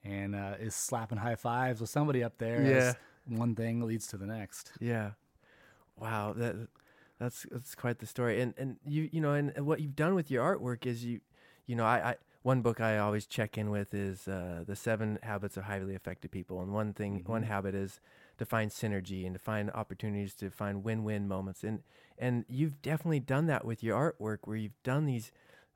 [0.06, 2.62] and, uh, is slapping high fives with somebody up there.
[2.62, 2.92] Yeah.
[3.28, 4.72] One thing leads to the next.
[4.80, 5.10] Yeah.
[5.98, 6.68] Wow, that
[7.18, 8.40] that's that's quite the story.
[8.40, 11.20] And and you you know, and, what you've done with your artwork is you
[11.66, 15.18] you know, I, I one book I always check in with is uh, the seven
[15.24, 16.60] habits of highly effective people.
[16.60, 18.00] And one thing one habit is
[18.38, 21.64] to find synergy and to find opportunities to find win-win moments.
[21.64, 21.80] And
[22.18, 25.32] and you've definitely done that with your artwork where you've done these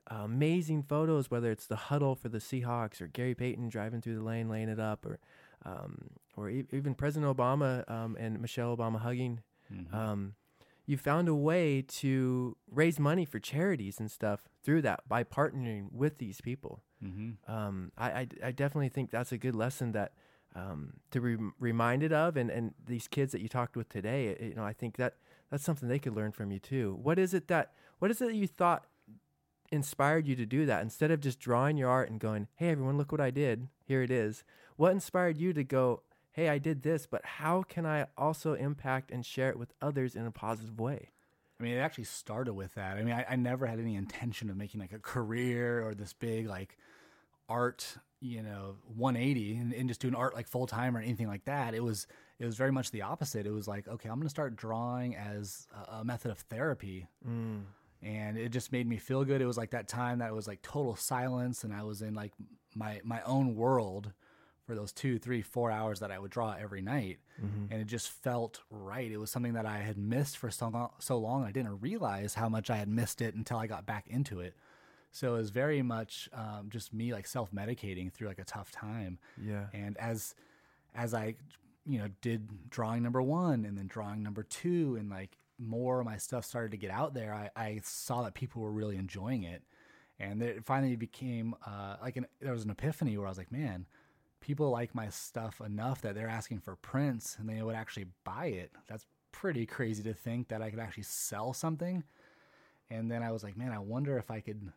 [0.06, 4.24] amazing photos, whether it's the huddle for the Seahawks or Gary Payton driving through the
[4.24, 5.18] lane, laying it up, or
[5.64, 9.40] um, or e- even President Obama um, and Michelle Obama hugging.
[9.94, 10.34] Um,
[10.86, 15.92] you found a way to raise money for charities and stuff through that by partnering
[15.92, 16.82] with these people.
[17.04, 17.50] Mm-hmm.
[17.52, 20.14] Um, I, I, I definitely think that's a good lesson that
[20.56, 24.54] um, to be reminded of, and, and these kids that you talked with today, you
[24.54, 25.14] know, I think that
[25.50, 26.98] that's something they could learn from you too.
[27.00, 28.86] What is it that what is it that you thought
[29.70, 32.98] inspired you to do that instead of just drawing your art and going, "Hey, everyone,
[32.98, 33.68] look what I did.
[33.85, 34.44] Here it is."
[34.76, 36.02] What inspired you to go,
[36.33, 40.16] "Hey, I did this, but how can I also impact and share it with others
[40.16, 41.11] in a positive way?"
[41.59, 42.96] I mean, it actually started with that.
[42.96, 46.14] I mean, I, I never had any intention of making like a career or this
[46.14, 46.78] big like
[47.50, 51.44] art, you know, 180 and, and just doing art like full time or anything like
[51.44, 51.74] that.
[51.74, 52.06] It was
[52.38, 53.46] it was very much the opposite.
[53.46, 57.06] It was like, okay, I'm going to start drawing as a, a method of therapy.
[57.28, 57.64] Mm.
[58.02, 59.42] And it just made me feel good.
[59.42, 62.14] It was like that time that it was like total silence and I was in
[62.14, 62.32] like
[62.74, 64.12] my my own world
[64.66, 67.18] for those two, three, four hours that I would draw every night.
[67.42, 67.72] Mm-hmm.
[67.72, 69.10] And it just felt right.
[69.10, 71.44] It was something that I had missed for so long, so long.
[71.44, 74.54] I didn't realize how much I had missed it until I got back into it.
[75.10, 78.70] So it was very much um, just me like self medicating through like a tough
[78.70, 79.18] time.
[79.42, 79.66] Yeah.
[79.74, 80.34] And as
[80.94, 81.34] as I
[81.84, 86.16] you know did drawing number one and then drawing number two and like more my
[86.16, 89.62] stuff started to get out there, I, I saw that people were really enjoying it.
[90.18, 93.53] And it finally became uh, like an, there was an epiphany where I was like,
[93.53, 93.87] man,
[94.40, 98.46] people like my stuff enough that they're asking for prints and they would actually buy
[98.46, 98.70] it.
[98.87, 102.05] That's pretty crazy to think that I could actually sell something.
[102.90, 104.73] And then I was like, man, I wonder if I could,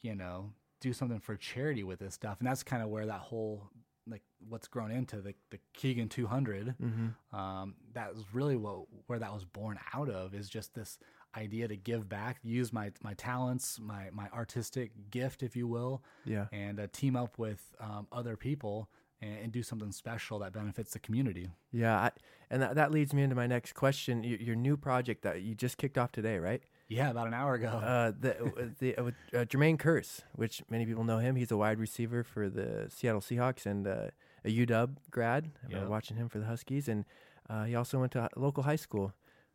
[0.00, 2.38] you know, do something for charity with this stuff.
[2.38, 3.68] And that's kind of where that whole
[4.10, 6.74] like what's grown into the the Keegan 200.
[6.82, 7.36] Mm-hmm.
[7.36, 10.98] Um, that was really what where that was born out of is just this
[11.36, 16.02] idea to give back, use my my talents, my my artistic gift, if you will,
[16.24, 16.46] Yeah.
[16.52, 18.88] and uh, team up with um, other people
[19.22, 21.48] and, and do something special that benefits the community.
[21.72, 22.10] Yeah, I,
[22.50, 24.24] and that, that leads me into my next question.
[24.24, 26.62] Your, your new project that you just kicked off today, right?
[26.90, 27.68] Yeah, about an hour ago.
[27.68, 31.36] Uh, the the uh, with, uh, Jermaine Kearse, which many people know him.
[31.36, 34.08] He's a wide receiver for the Seattle Seahawks and uh,
[34.44, 35.50] a UW grad.
[35.62, 35.90] I remember Yep.
[35.90, 37.04] watching him for the Huskies, and
[37.48, 39.12] uh, he also went to a local high school.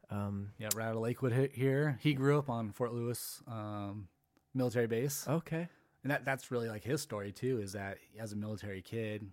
[0.10, 1.98] Um, yeah, right out of Lakewood here.
[2.02, 4.08] He grew up on Fort Lewis um,
[4.54, 5.26] military base.
[5.28, 5.68] okay,
[6.04, 9.28] and that that's really like his story too is that as a military kid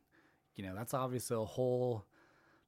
[0.56, 2.04] you know that's obviously a whole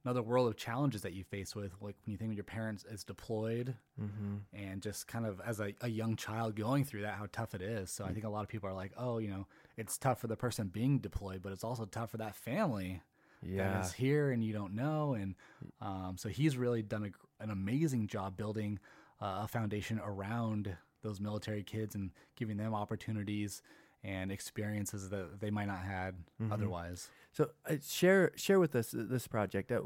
[0.04, 2.84] another world of challenges that you face with like when you think of your parents
[2.84, 4.36] is deployed mm-hmm.
[4.74, 7.62] And just kind of as a, a young child going through that how tough it
[7.62, 7.90] is.
[7.90, 10.26] So i think a lot of people are like oh you know it's tough for
[10.26, 13.00] the person being deployed but it's also tough for that family
[13.46, 15.14] yeah, that is here and you don't know.
[15.14, 15.34] And
[15.80, 18.78] um, so he's really done a, an amazing job building
[19.20, 23.62] uh, a foundation around those military kids and giving them opportunities
[24.04, 26.14] and experiences that they might not had
[26.52, 27.08] otherwise.
[27.32, 29.72] So uh, share share with us this project.
[29.72, 29.80] Uh,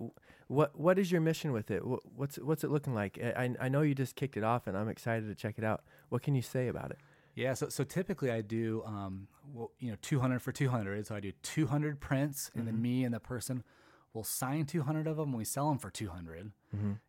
[0.48, 1.80] what what is your mission with it?
[1.82, 3.18] Wh- What's what's it looking like?
[3.22, 5.84] I I know you just kicked it off, and I'm excited to check it out.
[6.10, 6.98] What can you say about it?
[7.34, 11.06] Yeah, so so typically I do, um, well, you know, 200 for 200.
[11.06, 13.62] So I do 200 prints, and then me and the person
[14.12, 15.28] will sign 200 of them.
[15.28, 16.50] and We sell them for 200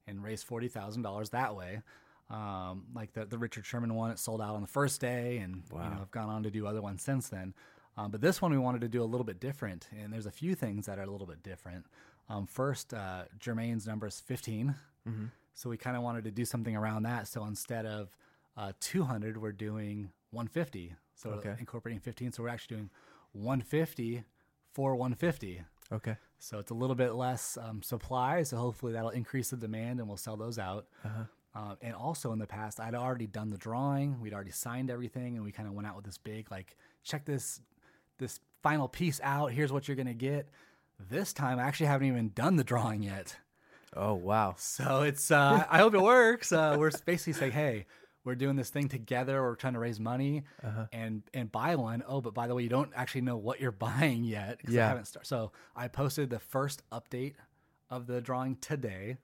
[0.08, 1.82] and raise forty thousand dollars that way.
[2.30, 5.64] Um, like the the Richard Sherman one, it sold out on the first day, and
[5.72, 7.54] you know I've gone on to do other ones since then.
[7.98, 10.32] Um, but this one we wanted to do a little bit different, and there's a
[10.32, 11.86] few things that are a little bit different.
[12.30, 14.76] Um, first, uh, Jermaine's number is 15,
[15.56, 17.28] so we kind of wanted to do something around that.
[17.28, 18.16] So instead of
[18.56, 20.94] uh, 200, we're doing 150.
[21.16, 21.56] So Okay.
[21.60, 22.32] incorporating 15.
[22.34, 22.90] So we're actually doing
[23.34, 24.24] 150
[24.74, 25.64] for 150.
[25.92, 26.16] Okay.
[26.38, 28.44] So it's a little bit less um, supply.
[28.44, 30.86] So hopefully that'll increase the demand and we'll sell those out.
[31.56, 34.20] Um, and also in the past, I'd already done the drawing.
[34.22, 37.26] We'd already signed everything, and we kind of went out with this big like, check
[37.26, 37.60] this
[38.20, 39.52] this final piece out.
[39.52, 40.50] Here's what you're gonna get.
[41.10, 43.36] This time, I actually haven't even done the drawing yet.
[43.96, 44.56] Oh wow.
[44.58, 46.52] So it's uh, I hope it works.
[46.52, 47.86] Uh, we're basically saying, hey,
[48.26, 49.42] we're doing this thing together.
[49.42, 50.44] We're trying to raise money
[50.94, 52.04] and and buy one.
[52.08, 54.60] Oh, but by the way, you don't actually know what you're buying yet.
[54.64, 54.88] 'cause I Yeah.
[54.90, 55.26] haven't started.
[55.28, 57.34] So I posted the first update
[57.90, 59.18] of the drawing today.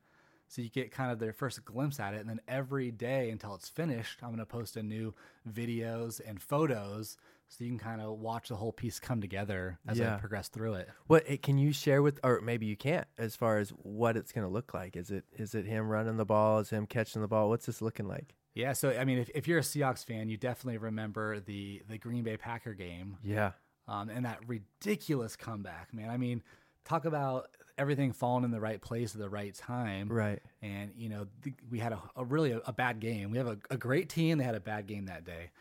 [0.48, 3.56] So you get kind of their first glimpse at it, and then every day until
[3.56, 5.14] it's finished, I'm going to post a new
[5.52, 9.98] videos and photos, so you can kind of watch the whole piece come together as
[9.98, 10.16] Yeah.
[10.16, 10.90] I progress through it.
[11.08, 14.32] What eh, can you share with, or maybe you can't, as far as what it's
[14.32, 14.96] going to look like?
[14.96, 16.60] Is it is it him running the ball?
[16.60, 17.50] Is him catching the ball?
[17.50, 18.36] What's this looking like?
[18.54, 21.98] Yeah, so I mean, if, if you're a Seahawks fan, you definitely remember the the
[21.98, 23.52] Green Bay Packer game Yeah.
[23.88, 26.10] um, and that ridiculous comeback, man.
[26.10, 26.42] I mean,
[26.86, 30.08] talk about everything falling in the right place at the right time.
[30.10, 30.42] Right.
[30.62, 33.32] And you know, th- we had a, a really a, a bad game.
[33.32, 34.38] We have a, a great team.
[34.38, 35.52] They had a bad game that day.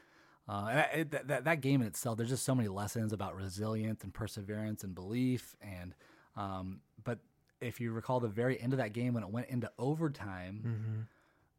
[0.49, 3.13] Uh, and I- it- that, that that game in itself, there's just so many lessons
[3.13, 5.57] about resilience and perseverance and belief.
[5.61, 5.95] And
[6.37, 7.19] um, but
[7.61, 11.07] if you recall the very end of that game when it went into overtime,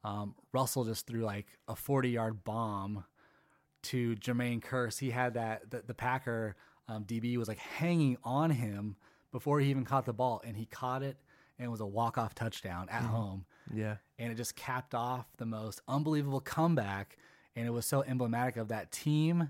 [0.04, 3.06] um, Russell just threw like a 40 yard bomb
[3.84, 5.00] to Jermaine Kearse.
[5.00, 6.56] He had that, the, the Packer
[6.88, 8.96] um, DB was like hanging on him
[9.36, 11.18] before he even caught the ball, and he caught it
[11.60, 13.12] and it was a walk off touchdown at mm-hmm.
[13.12, 13.46] home.
[13.74, 13.98] Yeah.
[14.18, 17.18] And it just capped off the most unbelievable comeback.
[17.54, 19.50] And it was so emblematic of that team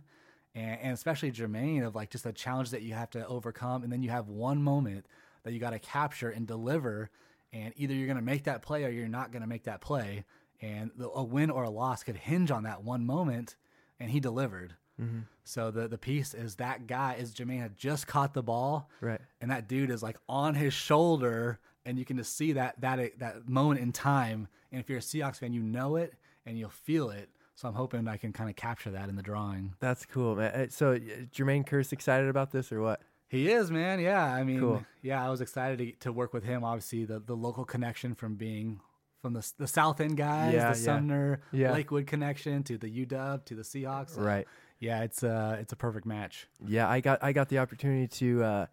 [0.56, 3.84] and, and especially Jermaine of like just the challenge that you have to overcome.
[3.84, 5.06] And then you have one moment
[5.44, 7.12] that you got to capture and deliver.
[7.54, 9.82] And either you're going to make that play or you're not going to make that
[9.82, 10.26] play.
[10.62, 13.56] And the, a win or a loss could hinge on that one moment.
[14.00, 14.76] And he delivered.
[15.02, 15.20] Mm-hmm.
[15.44, 19.22] So the the piece is that guy is Jermaine had just caught the ball, Right.
[19.42, 23.20] and that dude is like on his shoulder, and you can just see that that
[23.20, 24.48] that moment in time.
[24.72, 26.14] And if you're a Seahawks fan, you know it
[26.46, 27.30] and you'll feel it.
[27.56, 29.74] So I'm hoping I can kind of capture that in the drawing.
[29.80, 30.52] That's cool, man.
[30.54, 33.02] Uh, So Jermaine Kearse excited about this or what?
[33.30, 34.00] He is, man.
[34.00, 34.86] Yeah, I mean, Cool.
[35.02, 36.64] yeah, I was excited to, to work with him.
[36.64, 38.80] Obviously, the the local connection from being
[39.22, 40.86] from the the South End guys, Yeah, the yeah.
[40.86, 41.72] Sumner Yeah.
[41.72, 44.20] Lakewood connection to the UW to the Seahawks.
[44.20, 44.48] Right.
[44.80, 46.48] Yeah, it's uh it's a perfect match.
[46.66, 48.66] Yeah, I got I got the opportunity to uh,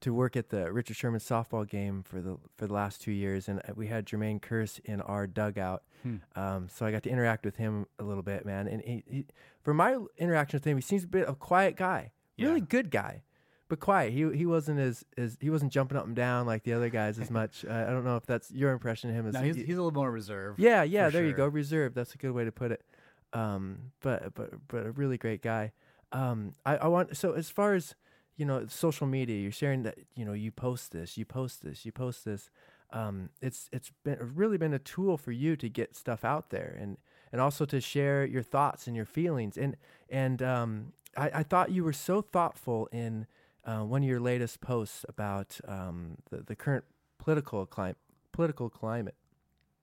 [0.00, 3.48] to work at the Richard Sherman softball game for the for the last two years,
[3.48, 5.82] and uh, we had Jermaine Kearse in our dugout.
[6.02, 6.16] Hmm.
[6.34, 8.66] Um, so I got to interact with him a little bit, man.
[8.68, 9.26] And he, he,
[9.62, 12.66] for my interaction with him, he seems a bit of a quiet guy, really Yeah.
[12.68, 13.22] good guy,
[13.68, 14.12] but quiet.
[14.12, 17.18] He he wasn't as, as he wasn't jumping up and down like the other guys
[17.18, 17.64] as much.
[17.64, 19.26] Uh, I don't know if that's your impression of him.
[19.28, 20.58] As No, he's, he's a little more reserved.
[20.58, 21.08] yeah, yeah.
[21.08, 21.46] There you go.
[21.46, 21.94] Reserved.
[21.94, 22.84] That's a good way to put it.
[23.32, 25.72] Um, but but but a really great guy.
[26.12, 27.94] Um, I, I want so as far as
[28.36, 29.40] you know, social media.
[29.40, 32.50] You're sharing that you know you post this, you post this, you post this.
[32.92, 36.76] Um, it's it's been really been a tool for you to get stuff out there
[36.80, 36.98] and
[37.32, 39.56] and also to share your thoughts and your feelings.
[39.56, 39.76] And
[40.08, 43.26] and um, I, I thought you were so thoughtful in
[43.64, 46.84] uh, one of your latest posts about um, the the current
[47.18, 47.96] political climate
[48.32, 49.14] political climate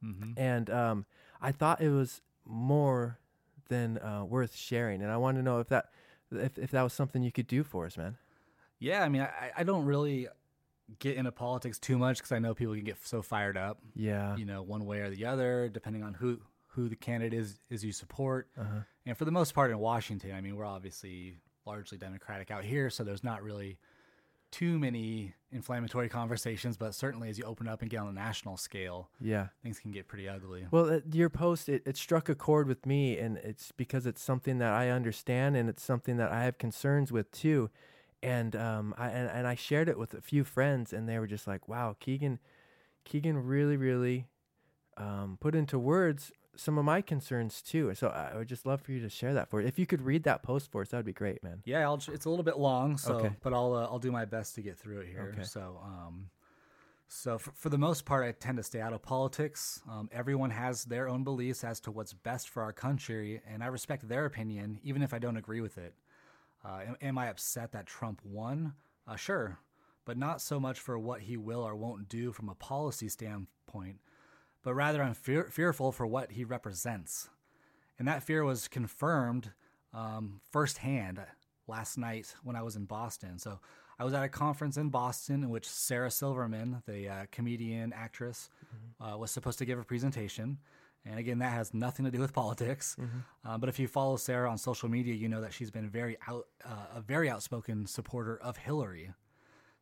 [0.03, 0.33] Mm-hmm.
[0.37, 1.05] and um,
[1.41, 3.19] I thought it was more
[3.73, 5.01] than uh, worth sharing.
[5.01, 5.85] And I want to know if that
[6.31, 8.17] if, if that was something you could do for us, man.
[8.79, 10.27] Yeah, I mean, I, I don't really
[10.99, 14.35] get into politics too much because I know people can get so fired up, Yeah.
[14.35, 16.39] you know, one way or the other, depending on who
[16.75, 18.47] who the candidate is is you support.
[18.59, 18.79] Uh-huh.
[19.05, 22.89] And for the most part in Washington, I mean, we're obviously largely Democratic out here,
[22.89, 23.77] so there's not really
[24.53, 26.77] too many inflammatory conversations.
[26.77, 29.47] But certainly, as you open up and get on the national scale, Yeah.
[29.63, 30.67] things can get pretty ugly.
[30.71, 34.21] Well, uh, your post it, it struck a chord with me, and it's because it's
[34.21, 37.69] something that I understand, and it's something that I have concerns with too.
[38.21, 41.27] And um, I and, and I shared it with a few friends, and they were
[41.27, 42.39] just like, "Wow, Keegan,
[43.03, 44.27] Keegan really, really
[44.97, 48.91] um, put into words some of my concerns too." So I would just love for
[48.91, 49.67] you to share that for us.
[49.67, 51.61] If you could read that post for us, that would be great, man.
[51.65, 53.31] Yeah, I'll, it's a little bit long, so Okay.
[53.41, 55.31] but I'll uh, I'll do my best to get through it here.
[55.33, 55.43] Okay.
[55.43, 56.29] So, um,
[57.07, 59.81] so for, for the most part, I tend to stay out of politics.
[59.89, 63.67] Um, everyone has their own beliefs as to what's best for our country, and I
[63.67, 65.93] respect their opinion, even if I don't agree with it.
[66.65, 68.73] Uh, am, am I upset that Trump won?
[69.07, 69.59] Uh, sure,
[70.05, 73.99] but not so much for what he will or won't do from a policy standpoint,
[74.63, 77.29] but rather I'm fear, fearful for what he represents.
[77.99, 79.51] And that fear was confirmed
[79.93, 81.19] um, firsthand
[81.67, 83.37] last night when I was in Boston.
[83.39, 83.59] So
[83.99, 88.49] I was at a conference in Boston in which Sarah Silverman, the uh, comedian actress,
[88.99, 90.57] uh, was supposed to give a presentation.
[91.05, 92.95] And again, that has nothing to do with politics.
[93.45, 96.17] Uh, but if you follow Sarah on social media, you know that she's been very
[96.27, 99.11] out, uh, a very outspoken supporter of Hillary.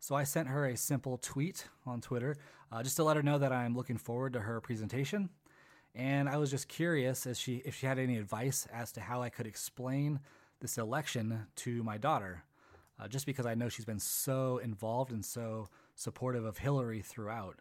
[0.01, 2.35] So I sent her a simple tweet on Twitter
[2.71, 5.29] uh, just to let her know that I'm looking forward to her presentation.
[5.93, 9.21] And I was just curious as she if she had any advice as to how
[9.21, 10.19] I could explain
[10.59, 12.43] this election to my daughter,
[12.99, 17.59] uh, just because I know she's been so involved and so supportive of Hillary throughout.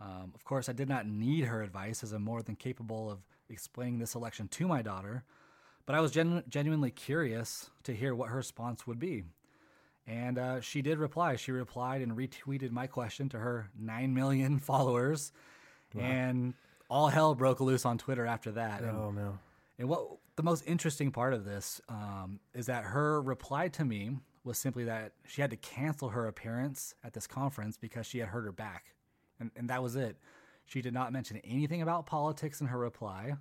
[0.00, 3.18] Um, of course, I did not need her advice as I'm more than capable of
[3.50, 5.22] explaining this election to my daughter,
[5.84, 9.24] but I was genu- genuinely curious to hear what her response would be.
[10.06, 11.36] And uh, she did reply.
[11.36, 15.32] She replied and retweeted my question to her 9 million followers.
[15.98, 16.54] And
[16.90, 18.82] all hell broke loose on Twitter after that.
[18.82, 19.38] And, Oh no.
[19.78, 24.18] and what the most interesting part of this um, is that her reply to me
[24.42, 28.28] was simply that she had to cancel her appearance at this conference because she had
[28.28, 28.94] hurt her back.
[29.40, 30.16] And, and that was it.
[30.66, 33.34] She did not mention anything about politics in her reply.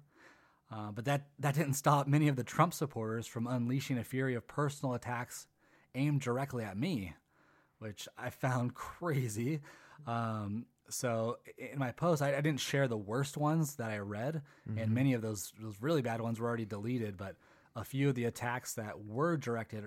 [0.72, 4.34] Uh, but that, that didn't stop many of the Trump supporters from unleashing a fury
[4.36, 5.48] of personal attacks
[5.96, 7.14] aimed directly at me,
[7.80, 9.62] which I found crazy.
[10.08, 14.42] Um, so in my post, I, I didn't share the worst ones that I read,
[14.78, 17.18] and many of those those really bad ones were already deleted.
[17.18, 17.36] But
[17.76, 19.86] a few of the attacks that were directed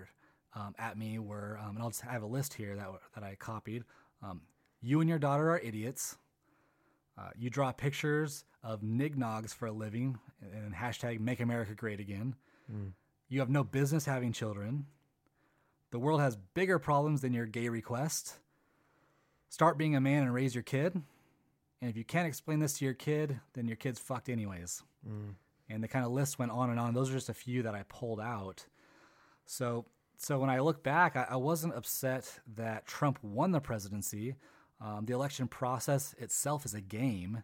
[0.55, 3.35] um, at me were, um, and I'll just have a list here that that I
[3.35, 3.85] copied.
[4.23, 4.41] Um,
[4.81, 6.17] you and your daughter are idiots.
[7.19, 12.35] Uh, you draw pictures of nignogs for a living and hashtag make America great again.
[12.71, 12.93] Mm.
[13.29, 14.87] You have no business having children.
[15.91, 18.35] The world has bigger problems than your gay request.
[19.49, 20.95] Start being a man and raise your kid.
[21.81, 24.83] And if you can't explain this to your kid, then your kid's fucked anyways.
[25.09, 25.35] Mm.
[25.69, 26.95] And the kind of list went on and on.
[26.95, 28.67] Those are just a few that I pulled out.
[29.45, 34.37] So, so when I look back, I, I wasn't upset that Trump won the presidency.
[34.81, 37.43] Um, the election process itself is a game,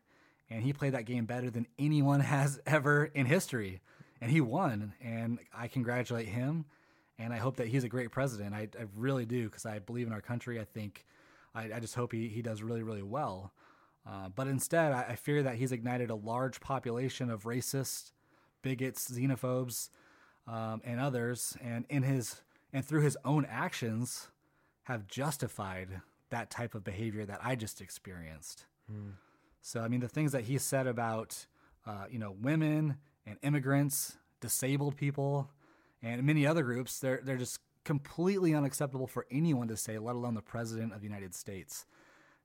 [0.50, 3.80] and he played that game better than anyone has ever in history.
[4.20, 6.64] And he won, and I congratulate him.
[7.18, 8.54] And I hope that he's a great president.
[8.54, 10.60] I, I really do because I believe in our country.
[10.60, 11.04] I think
[11.54, 13.52] I, I just hope he, he does really, really well.
[14.06, 18.10] Uh, but instead, I, I, fear that he's ignited a large population of racists,
[18.60, 19.90] bigots, xenophobes,
[20.48, 24.28] um, and others, and in his and through his own actions,
[24.84, 28.66] have justified that type of behavior that I just experienced.
[28.90, 29.12] Mm.
[29.60, 31.46] So, I mean, the things that he said about,
[31.86, 32.96] uh, you know, women
[33.26, 35.50] and immigrants, disabled people,
[36.02, 40.34] and many other groups, they're they're just completely unacceptable for anyone to say, let alone
[40.34, 41.84] the president of the United States.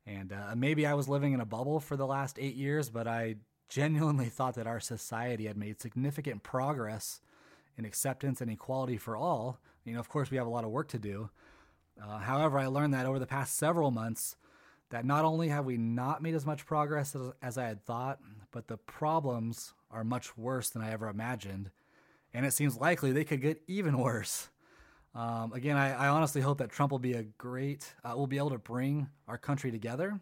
[0.05, 3.07] And uh, maybe I was living in a bubble for the last eight years, but
[3.07, 3.35] I
[3.69, 7.21] genuinely thought that our society had made significant progress
[7.77, 9.59] in acceptance and equality for all.
[9.83, 11.29] You know, of course, we have a lot of work to do.
[12.01, 14.35] Uh, however, I learned that over the past several months,
[14.89, 18.19] that not only have we not made as much progress as, as I had thought,
[18.51, 21.71] but the problems are much worse than I ever imagined.
[22.33, 24.49] And it seems likely they could get even worse.
[25.15, 28.37] Um, again, I, I, honestly hope that Trump will be a great, uh, will be
[28.37, 30.19] able to bring our country together.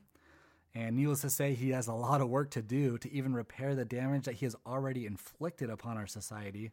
[0.74, 3.76] And needless to say, he has a lot of work to do to even repair
[3.76, 6.72] the damage that he has already inflicted upon our society.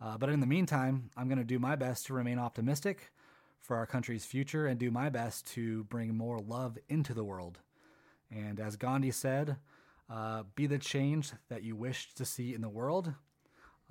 [0.00, 3.12] Uh, but in the meantime, I'm going to do my best to remain optimistic
[3.60, 7.58] for our country's future and do my best to bring more love into the world.
[8.30, 9.56] And as Gandhi said,
[10.10, 13.14] uh, be the change that you wish to see in the world.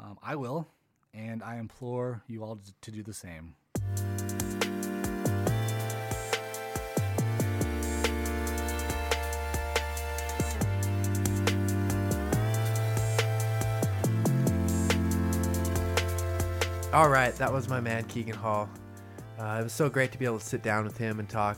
[0.01, 0.67] Um, I will
[1.13, 3.53] and I implore you all to do the same.
[16.93, 18.69] All right, that was my man Keegan Hall.
[19.39, 21.57] Uh, it was so great to be able to sit down with him and talk,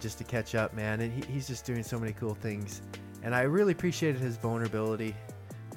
[0.00, 1.00] just to catch up, man.
[1.02, 2.82] And he, he's just doing so many cool things,
[3.22, 5.14] and I really appreciated his vulnerability,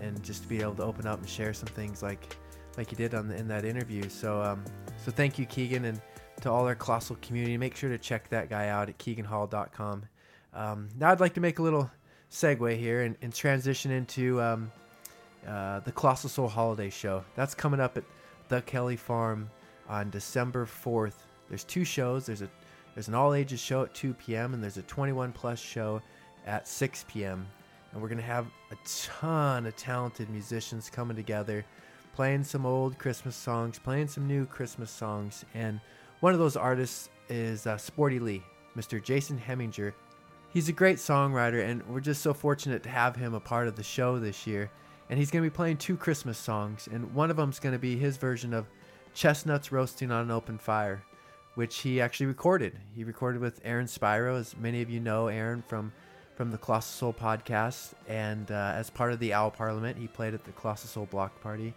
[0.01, 2.37] and just to be able to open up and share some things like
[2.77, 4.07] like you did on the, in that interview.
[4.09, 4.63] So um,
[5.03, 6.01] so thank you, Keegan, and
[6.41, 7.57] to all our Colossal community.
[7.57, 10.03] Make sure to check that guy out at keeganhall.com.
[10.53, 11.89] Um, now I'd like to make a little
[12.31, 14.71] segue here and, and transition into um,
[15.47, 17.23] uh, the Colossal Soul Holiday Show.
[17.35, 18.03] That's coming up at
[18.47, 19.49] the Kelley Farm
[19.87, 21.15] on December 4th.
[21.49, 22.25] There's two shows.
[22.25, 22.49] There's a
[22.95, 24.53] there's an all ages show at 2 p.m.
[24.53, 26.01] and there's a 21 plus show
[26.45, 27.47] at 6 p.m.
[27.91, 31.65] And we're gonna have a ton of talented musicians coming together
[32.19, 35.45] playing some old Christmas songs, playing some new Christmas songs.
[35.53, 35.79] And
[36.19, 38.43] one of those artists is uh, Sporty Lee,
[38.75, 39.01] Mr.
[39.01, 39.93] Jason Heminger.
[40.51, 43.77] He's a great songwriter, and we're just so fortunate to have him a part of
[43.77, 44.69] the show this year.
[45.09, 47.71] And he's going to be playing two Christmas songs, and one of them is going
[47.71, 48.67] to be his version of
[49.13, 51.01] Chestnuts Roasting on an Open Fire,
[51.55, 52.77] which he actually recorded.
[52.93, 55.93] He recorded with Aaron Spyro, as many of you know Aaron from
[56.39, 60.33] from the Colossal Soul podcast, and uh, as part of the Owl Parliament, he played
[60.33, 61.73] at the Colossal Soul Block Party.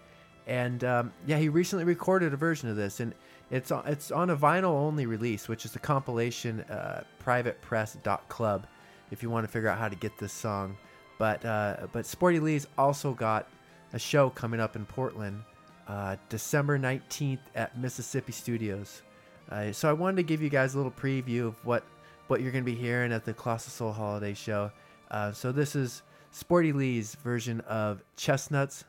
[0.47, 3.13] And um, yeah, he recently recorded a version of this, and
[3.51, 8.69] it's on, it's on a vinyl only release, which is the compilation uh, privatepress.club
[9.11, 10.77] if you want to figure out how to get this song.
[11.19, 13.49] But uh, but Sporty Lee's also got
[13.93, 15.43] a show coming up in Portland,
[15.89, 19.03] uh, December 19th at Mississippi Studios.
[19.51, 21.83] Uh, so I wanted to give you guys a little preview of what
[22.33, 24.73] what you're going to be hearing at the Colossal Soul Holiday Show.
[25.11, 28.85] Uh, so this is Sporty Lee's version of Chestnuts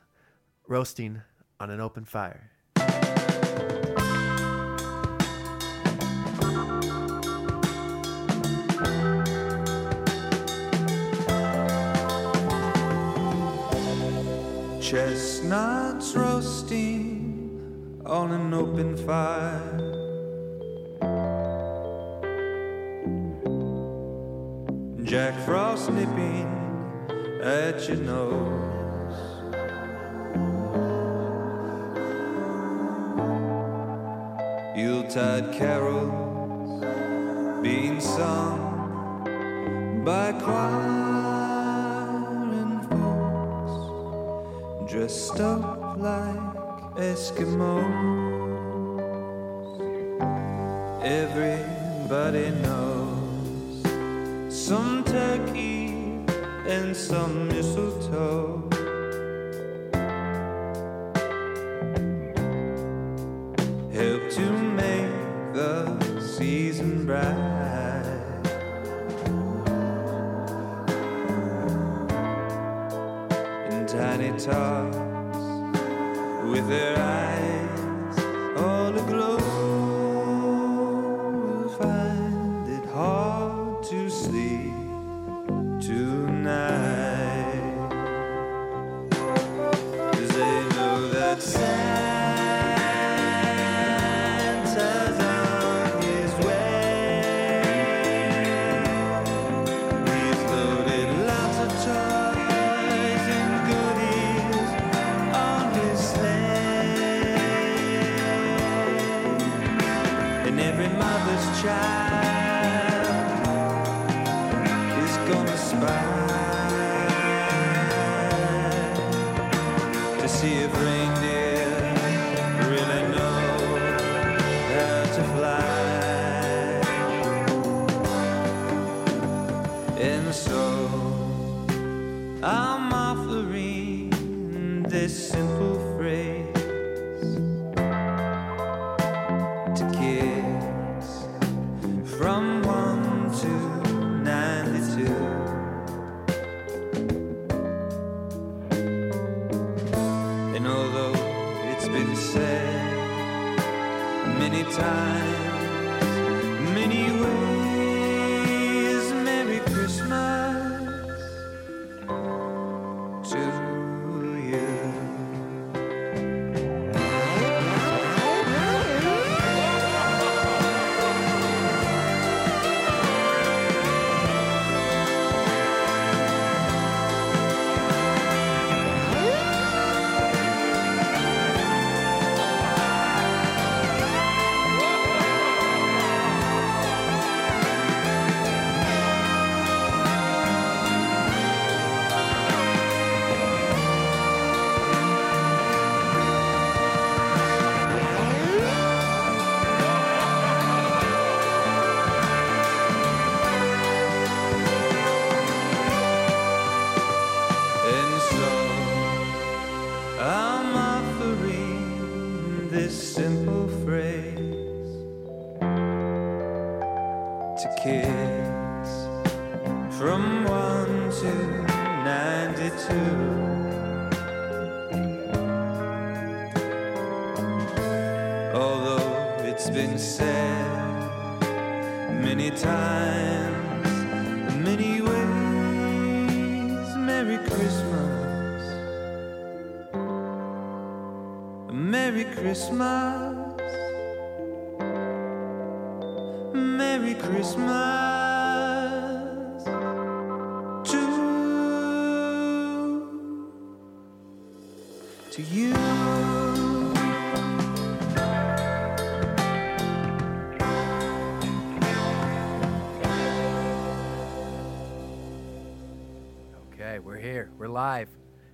[0.69, 1.21] Roasting
[1.59, 2.49] on an open fire.
[14.79, 19.92] Chestnuts roasting on an open fire.
[25.13, 26.49] Jack Frost nipping
[27.43, 29.13] at your nose.
[34.75, 36.81] Yuletide carols
[37.61, 38.57] being sung
[40.03, 40.81] by choir
[42.61, 43.75] and folks
[44.91, 46.55] dressed up like
[46.97, 47.85] Eskimos.
[51.03, 53.13] Everybody knows
[54.49, 55.02] some
[56.93, 58.52] some mistletoe.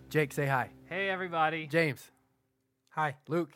[0.09, 0.69] Jake, say hi.
[0.85, 1.67] Hey everybody.
[1.67, 2.09] James,
[2.89, 3.15] Hi.
[3.27, 3.51] Luke.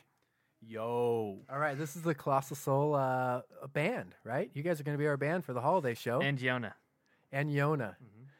[0.62, 1.40] Yo.
[1.52, 3.42] All right, this is the Colossal Soul uh,
[3.74, 4.52] band, right?
[4.54, 6.22] You guys are going to be our band for the holiday show.
[6.22, 6.74] And Yona.
[7.32, 7.96] and Yona.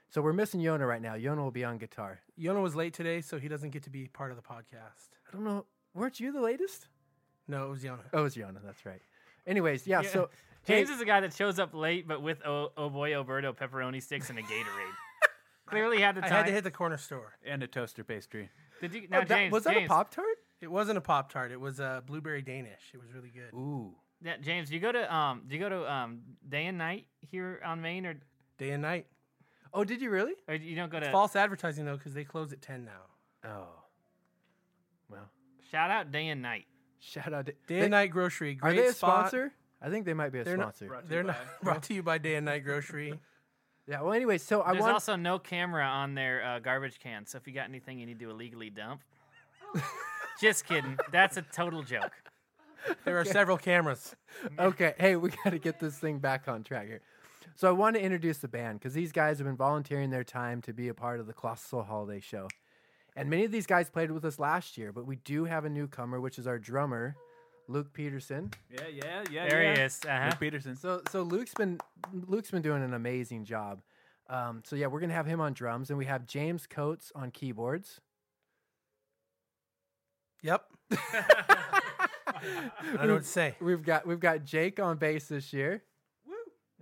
[0.10, 1.16] So we're missing Yona right now.
[1.16, 2.20] Yona will be on guitar.
[2.40, 5.10] Yona was late today, so he doesn't get to be part of the podcast.
[5.28, 5.66] I don't know.
[5.96, 6.88] Weren't you the latest?
[7.48, 8.02] No, it was Yona.
[8.14, 8.60] Oh, it was Yona.
[8.64, 9.02] That's right.
[9.48, 10.02] Anyways, yeah.
[10.02, 10.10] Yeah.
[10.10, 10.30] So
[10.68, 13.54] James hey, is a guy that shows up late, but with oh, oh boy, Alberto
[13.54, 14.94] pepperoni sticks and a Gatorade.
[15.66, 16.38] Clearly had the I time.
[16.38, 17.34] had to hit the corner store.
[17.46, 18.50] and a toaster pastry.
[18.82, 19.02] Did you?
[19.04, 19.52] oh, Now, that- James.
[19.52, 20.38] was that James, a Pop Tart?
[20.62, 21.52] It wasn't a Pop Tart.
[21.52, 22.92] It was a blueberry Danish.
[22.94, 23.54] It was really good.
[23.54, 23.96] Ooh.
[24.22, 25.44] Yeah, James, do you go to um?
[25.48, 28.16] Do you go to um day and night here on Main, or
[28.58, 29.08] Day and night.
[29.74, 30.34] Oh, did you really?
[30.48, 31.12] or you don't go to?
[31.12, 33.02] False advertising though, because they close at ten now.
[33.50, 33.68] Oh.
[35.10, 35.30] Well,
[35.72, 36.66] Shout out day and night.
[37.00, 37.48] shout out.
[37.48, 38.52] To, Day they- and Night Grocery.
[38.62, 39.28] Are Great they a spot.
[39.30, 39.54] sponsor?
[39.82, 41.04] I think they might be a They're not- sponsor.
[41.08, 43.20] They're not brought to you by Day and Night Grocery.
[43.88, 44.02] Yeah.
[44.02, 44.74] Well, anyway, so I want.
[44.74, 44.94] There's want.
[44.94, 48.20] also no camera on their uh, garbage can, so if you got anything you need
[48.20, 49.02] to illegally dump.
[50.42, 50.98] Just kidding.
[51.12, 52.12] That's a total joke.
[53.06, 54.16] There are several cameras.
[54.60, 57.02] okay, hey, we got to get this thing back on track here.
[57.56, 60.62] So I want to introduce the band because these guys have been volunteering their time
[60.64, 62.48] to be a part of the Colossal Holiday Show.
[63.16, 65.70] And many of these guys played with us last year, but we do have a
[65.70, 67.16] newcomer, which is our drummer,
[67.68, 68.52] Luke Peterson.
[68.70, 69.50] Yeah, yeah, yeah.
[69.50, 69.76] There yeah.
[69.76, 70.00] he is.
[70.08, 70.26] Uh-huh.
[70.26, 70.76] Luke Peterson.
[70.76, 71.80] So so Luke's been
[72.14, 73.82] Luke's been doing an amazing job.
[74.30, 77.32] Um, so yeah, we're gonna have him on drums, and we have James Coates on
[77.32, 78.00] keyboards.
[80.42, 80.66] Yep.
[80.92, 80.98] I
[82.98, 83.56] don't know what to say.
[83.62, 85.84] We've got we've got Jake on bass this year.
[86.28, 86.34] Woo.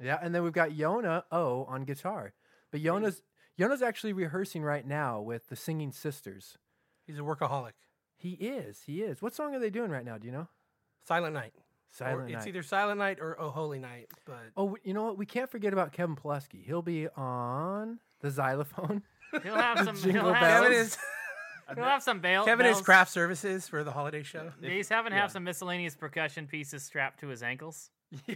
[0.01, 2.33] Yeah, and then we've got Yona O on guitar.
[2.71, 3.21] But Yona's
[3.59, 6.57] Yona's actually rehearsing right now with the Singing Sisters.
[7.05, 7.73] He's a workaholic.
[8.15, 9.21] He is, he is.
[9.21, 10.17] What song are they doing right now?
[10.17, 10.47] Do you know?
[11.07, 11.53] Silent Night.
[11.91, 14.09] Silent or it's either Silent Night or Oh Holy Night.
[14.25, 15.17] But Oh, you know what?
[15.17, 16.63] We can't forget about Kevin Pulaski.
[16.65, 19.03] He'll be on the xylophone.
[19.43, 19.95] He'll have some.
[19.95, 20.63] Jingle He'll have, bells.
[20.63, 20.97] Kevin is
[21.75, 22.45] he'll have some bail.
[22.45, 24.51] Kevin is craft services for the holiday show.
[24.61, 27.89] He's having to have some miscellaneous percussion pieces strapped to his ankles.
[28.27, 28.35] yeah,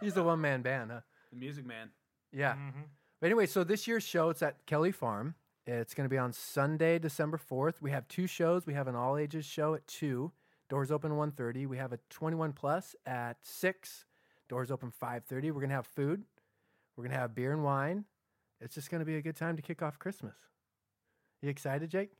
[0.00, 1.00] he's a one man band, huh?
[1.30, 1.90] The Music Man.
[2.32, 2.54] Yeah.
[2.54, 2.80] Mm-hmm.
[3.20, 5.34] But anyway, so this year's show it's at Kelley Farm.
[5.66, 7.82] It's going to be on Sunday, December fourth.
[7.82, 8.66] We have two shows.
[8.66, 10.32] We have an all ages show at two.
[10.68, 11.66] Doors open 1.30.
[11.66, 14.04] We have a twenty one plus at six.
[14.48, 15.50] Doors open five thirty.
[15.50, 16.24] We're going to have food.
[16.96, 18.04] We're going to have beer and wine.
[18.60, 20.34] It's just going to be a good time to kick off Christmas.
[21.40, 22.10] You excited, Jake?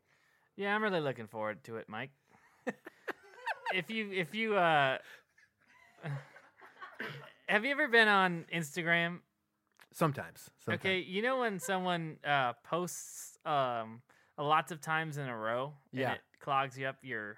[0.57, 2.11] Yeah, I'm really looking forward to it, Mike.
[3.74, 4.99] if you if you uh
[7.49, 9.18] have you ever been on Instagram?
[9.92, 10.51] Sometimes.
[10.64, 10.80] sometimes.
[10.80, 14.03] Okay, you know when someone uh posts um
[14.36, 16.12] a lots of times in a row and Yeah.
[16.12, 17.36] it clogs you up your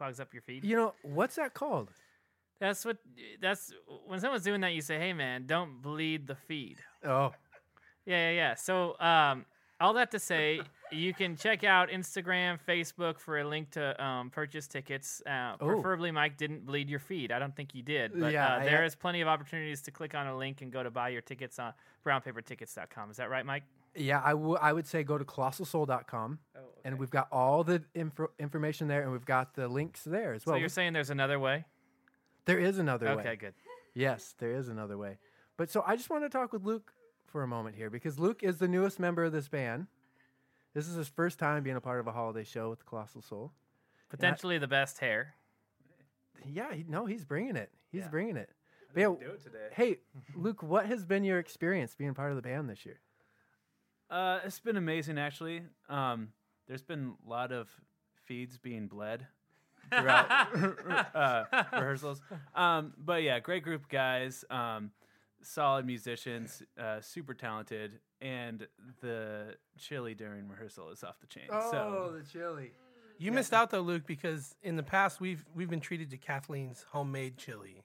[0.00, 0.64] clogs up your feed?
[0.64, 1.90] You know what's that called?
[2.58, 2.96] That's what
[3.40, 3.72] that's
[4.06, 7.32] when someone's doing that you say, "Hey man, don't bleed the feed." Oh,
[8.06, 8.54] Yeah, yeah, yeah.
[8.54, 9.44] So, um,
[9.78, 14.30] all that to say, you can check out Instagram, Facebook for a link to um,
[14.30, 15.22] purchase tickets.
[15.26, 15.66] Uh, Oh.
[15.66, 17.30] preferably, Mike didn't bleed your feed.
[17.30, 19.90] I don't think you did, but Yeah, uh, I- there is plenty of opportunities to
[19.90, 21.72] click on a link and go to buy your tickets on
[22.06, 23.10] brownpapertickets.com.
[23.10, 23.64] Is that right, Mike?
[23.94, 24.20] Yeah.
[24.24, 26.38] I wou- I would say go to colossalsoul.com.
[26.56, 30.32] Oh, And we've got all the info- information there, and we've got the links there
[30.32, 30.54] as well.
[30.56, 31.64] so you're saying there's another way?
[32.46, 33.22] there is another way.
[33.22, 33.54] Okay, good.
[33.94, 35.18] Yes, there is another way.
[35.56, 36.92] But so I just want to talk with Luke
[37.26, 39.86] for a moment here because Luke is the newest member of this band.
[40.74, 43.20] This is his first time being a part of a holiday show with the Colossal
[43.22, 43.52] Soul.
[44.08, 45.34] Potentially the best hair.
[46.46, 47.70] Yeah, he, no, he's bringing it.
[47.92, 48.08] He's Yeah.
[48.08, 48.50] bringing it.
[48.94, 49.68] But yeah, Do it today.
[49.72, 49.98] hey,
[50.34, 53.00] Luke, what has been your experience being part of the band this year?
[54.10, 55.62] Uh, it's been amazing, actually.
[55.88, 56.28] Um,
[56.66, 57.68] there's been a lot of
[58.24, 59.26] feeds being bled
[59.90, 60.30] throughout
[61.14, 62.20] uh, rehearsals.
[62.54, 64.90] Um, but yeah, great group of guys, um,
[65.42, 68.66] solid musicians, uh, super talented, and
[69.00, 71.44] the chili during rehearsal is off the chain.
[71.48, 72.72] so the chili.
[73.18, 76.84] You missed out though, Luke, because in the past we've we've been treated to Kathleen's
[76.90, 77.84] homemade chili.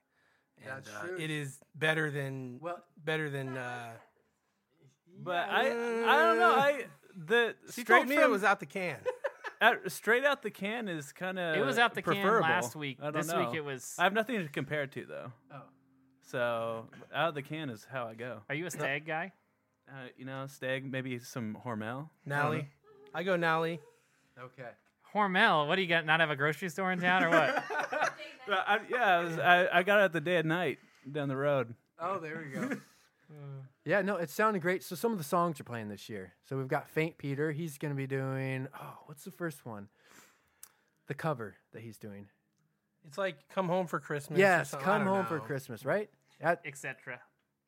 [0.57, 1.17] And, That's uh, true.
[1.19, 3.57] It is better than Well- better than.
[3.57, 3.91] Uh,
[5.23, 6.51] but I, I don't know.
[6.55, 6.85] I
[7.15, 8.97] the she straight told me from, it was out the can.
[9.61, 12.41] out- straight out the can is kind of It was out the can preferable.
[12.47, 12.97] last week.
[13.01, 13.39] I don't This know.
[13.47, 13.95] week it was.
[13.97, 15.31] I have nothing to compare it to though.
[15.53, 15.61] Oh.
[16.21, 18.39] So out of the can is how I go.
[18.49, 19.31] Are you a stag guy?
[19.87, 22.09] Uh, you know, Stag, maybe some Hormel.
[22.27, 22.65] Nalley,
[23.13, 23.77] I go Nalley.
[24.39, 24.69] Okay.
[25.13, 26.07] Hormel, what do you got?
[26.07, 27.63] Not have a grocery store in town or what?
[28.47, 30.77] Uh, I, yeah, I, was, I, I got it the day and night
[31.11, 31.73] down the road.
[31.99, 32.75] Oh, there we go.
[33.85, 34.83] Yeah, no, it sounded great.
[34.83, 36.33] So some of the songs are playing this year.
[36.47, 37.51] So we've got Faint Peter.
[37.51, 38.67] He's going to be doing.
[38.79, 39.87] Oh, what's the first one?
[41.07, 42.27] The cover that he's doing.
[43.07, 44.39] It's like come home for Christmas.
[44.39, 44.85] yes, something.
[44.85, 45.39] Come don't home for.
[45.39, 46.09] Christmas, right?
[46.41, 47.19] At Etc.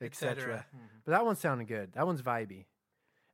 [0.02, 0.36] etc.
[0.36, 0.66] cetera.
[0.76, 0.86] Mm-hmm.
[1.06, 1.94] But that one sounded good.
[1.94, 2.66] That one's vibey.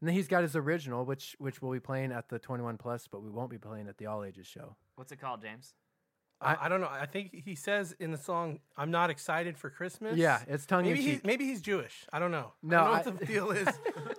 [0.01, 3.07] And then he's got his original, which which we'll be playing at the 21 plus,
[3.09, 4.75] but we won't be playing at the all ages show.
[4.95, 5.73] What's it called, James?
[6.43, 6.89] Uh, I, don't know.
[6.89, 10.85] I think he says in the song, "I'm not excited for Christmas." Yeah, it's tongue
[10.85, 11.25] in Maybe he, cheek.
[11.25, 12.05] maybe he's Jewish.
[12.11, 12.53] I don't know.
[12.61, 13.67] No, I don't know I- what the deal is.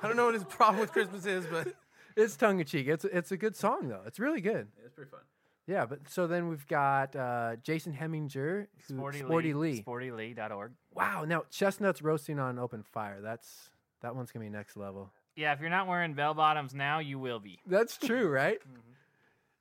[0.03, 1.69] I don't know what his problem with Christmas is, but
[2.17, 2.87] It's tongue in cheek.
[2.87, 4.03] It's it's a good song though.
[4.07, 4.69] It's really good.
[4.85, 5.21] It's pretty fun.
[5.67, 9.73] Yeah, but so then we've got uh, Jason Heminger, who, Sporty, Sporty Lee.
[9.73, 9.83] Lee.
[9.83, 10.73] Sportylee.org.
[10.95, 13.21] Wow, now chestnuts roasting on open fire.
[13.21, 13.71] That's
[14.03, 15.11] that one's gonna be next level.
[15.37, 17.59] Yeah, if you're not wearing bell bottoms now, you will be.
[17.67, 18.59] That's true, right?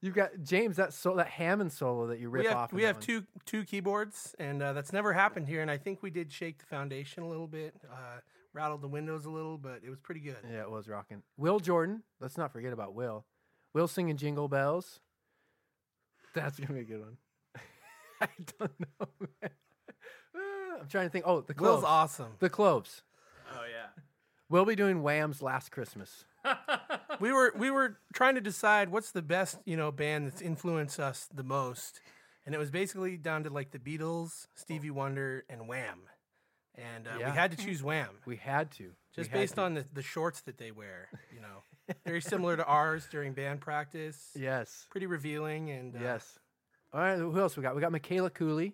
[0.04, 2.74] You've got James that so that Hammond solo that you rip we have off.
[2.74, 3.04] we have one.
[3.06, 5.62] two two keyboards, and uh, that's never happened here.
[5.62, 8.20] And I think we did shake the foundation a little bit, uh,
[8.52, 10.36] rattled the windows a little, but it was pretty good.
[10.44, 11.24] Yeah, it was rocking.
[11.38, 12.04] Will Jordan.
[12.20, 13.24] Let's not forget about Will.
[13.74, 15.00] Will singing Jingle Bells.
[16.36, 17.18] That's gonna be a good one.
[18.22, 18.28] I
[18.60, 19.08] don't know.
[19.42, 19.52] man.
[20.36, 21.24] Ah, I'm trying to think.
[21.26, 21.76] Oh, the cloves.
[21.76, 22.34] Will's awesome.
[22.40, 23.04] The cloves.
[23.54, 24.04] Oh, yeah.
[24.50, 26.26] We'll be doing Wham's Last Christmas.
[27.24, 31.00] we were we were trying to decide what's the best you know band that's influenced
[31.00, 32.02] us the most,
[32.46, 36.00] and it was basically down to like the Beatles, Stevie Wonder, and Wham.
[36.76, 37.30] And uh, Yeah.
[37.32, 38.92] we had to choose Wham We had to.
[39.16, 39.62] just had based to.
[39.62, 41.08] on the, the shorts that they wear.
[41.34, 44.32] You know, very similar to ours during band practice.
[44.36, 44.88] Yes.
[44.90, 46.40] Pretty revealing and uh, Yes.
[46.92, 47.18] All right.
[47.20, 47.76] Who else we got?
[47.76, 48.74] We got Micaela Cooley.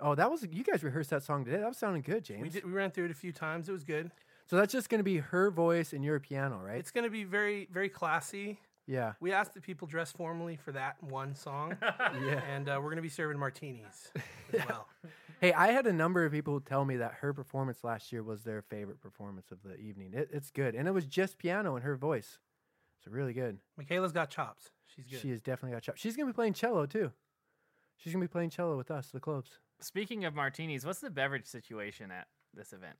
[0.00, 1.58] Oh, that was you guys rehearsed that song today.
[1.58, 2.42] That was sounding good, James.
[2.42, 3.68] We did, we ran through it a few times.
[3.68, 4.10] It was good.
[4.46, 6.76] So that's just going to be her voice and your piano, right?
[6.78, 8.58] It's going to be very, very classy.
[8.86, 9.14] yeah.
[9.20, 12.42] We asked the people dress formally for that one song, Yeah.
[12.50, 14.10] and uh, we're going to be serving martinis
[14.52, 14.86] as well.
[15.40, 18.42] Hey, I had a number of people tell me that her performance last year was
[18.42, 20.12] their favorite performance of the evening.
[20.14, 22.38] It, it's good, and it was just piano and her voice.
[23.04, 23.58] So really good.
[23.78, 24.70] Micaela's got chops.
[24.94, 25.20] She's good.
[25.20, 26.00] She has definitely got chops.
[26.00, 27.10] She's gonna be playing cello too.
[27.96, 29.58] She's gonna be playing cello with us, the clubs.
[29.80, 32.96] Speaking of martinis, what's the beverage situation at this event?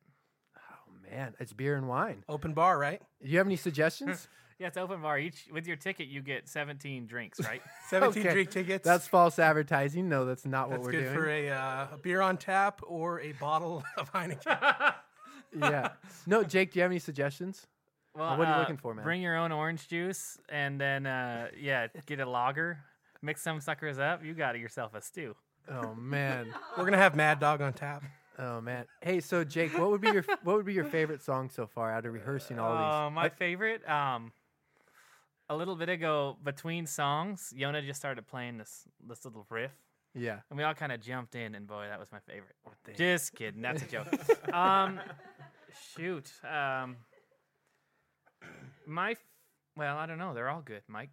[1.10, 2.24] Man, it's beer and wine.
[2.28, 3.00] Open bar, right?
[3.22, 4.28] Do you have any suggestions?
[4.56, 5.18] Yeah, it's open bar.
[5.18, 7.60] Each with your ticket, you get 17 drinks, right?
[7.90, 8.32] 17 Okay.
[8.32, 8.84] drink tickets.
[8.84, 10.08] That's false advertising.
[10.08, 11.04] No, that's not what we're doing.
[11.06, 14.94] That's good for a, uh, a beer on tap or a bottle of Heineken.
[15.58, 15.88] yeah.
[16.28, 17.66] No, Jake, do you have any suggestions?
[18.14, 19.02] Well, what are you uh, looking for, man?
[19.04, 22.78] Bring your own orange juice, and then uh, yeah, get a lager.
[23.22, 24.24] Mix some suckers up.
[24.24, 25.34] You got yourself a stew.
[25.68, 26.54] Oh man.
[26.78, 28.04] We're gonna have Mad Dog on tap.
[28.38, 28.86] Oh man.
[29.00, 31.92] Hey, so Jake, what would be your what would be your favorite song so far
[31.92, 33.14] out of rehearsing all Uh, these?
[33.14, 33.88] my favorite.
[33.88, 34.32] Um,
[35.48, 39.72] a little bit ago, between songs, Yona just started playing this this little riff,
[40.14, 40.40] Yeah.
[40.50, 42.56] and we all kind of jumped in, and boy, that was my favorite.
[42.84, 42.96] damn.
[42.96, 43.60] Just kidding.
[43.62, 44.08] That's a joke.
[44.54, 44.98] um,
[45.94, 46.32] shoot.
[46.44, 46.96] Um,
[48.86, 49.24] my, f-
[49.76, 50.34] well, I don't know.
[50.34, 51.10] They're all good, Mike.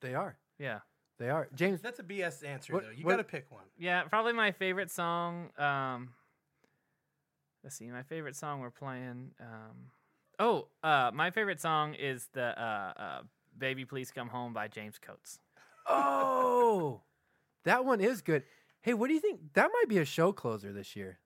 [0.00, 0.36] They are.
[0.58, 0.80] Yeah.
[1.18, 1.48] They are.
[1.54, 2.90] James, That's a BS answer What- though.
[2.90, 3.64] You gotta pick one.
[3.76, 5.50] Yeah, probably my favorite song.
[5.58, 6.10] Um,
[7.62, 9.32] let's see, my favorite song we're playing.
[9.40, 9.90] Um,
[10.38, 13.20] oh, uh, my favorite song is the uh, uh,
[13.56, 15.38] "Baby Please Come Home" by James Coates.
[15.86, 17.02] Oh,
[17.64, 18.44] that one is good.
[18.82, 19.40] Hey, what do you think?
[19.54, 21.18] That might be a show closer this year.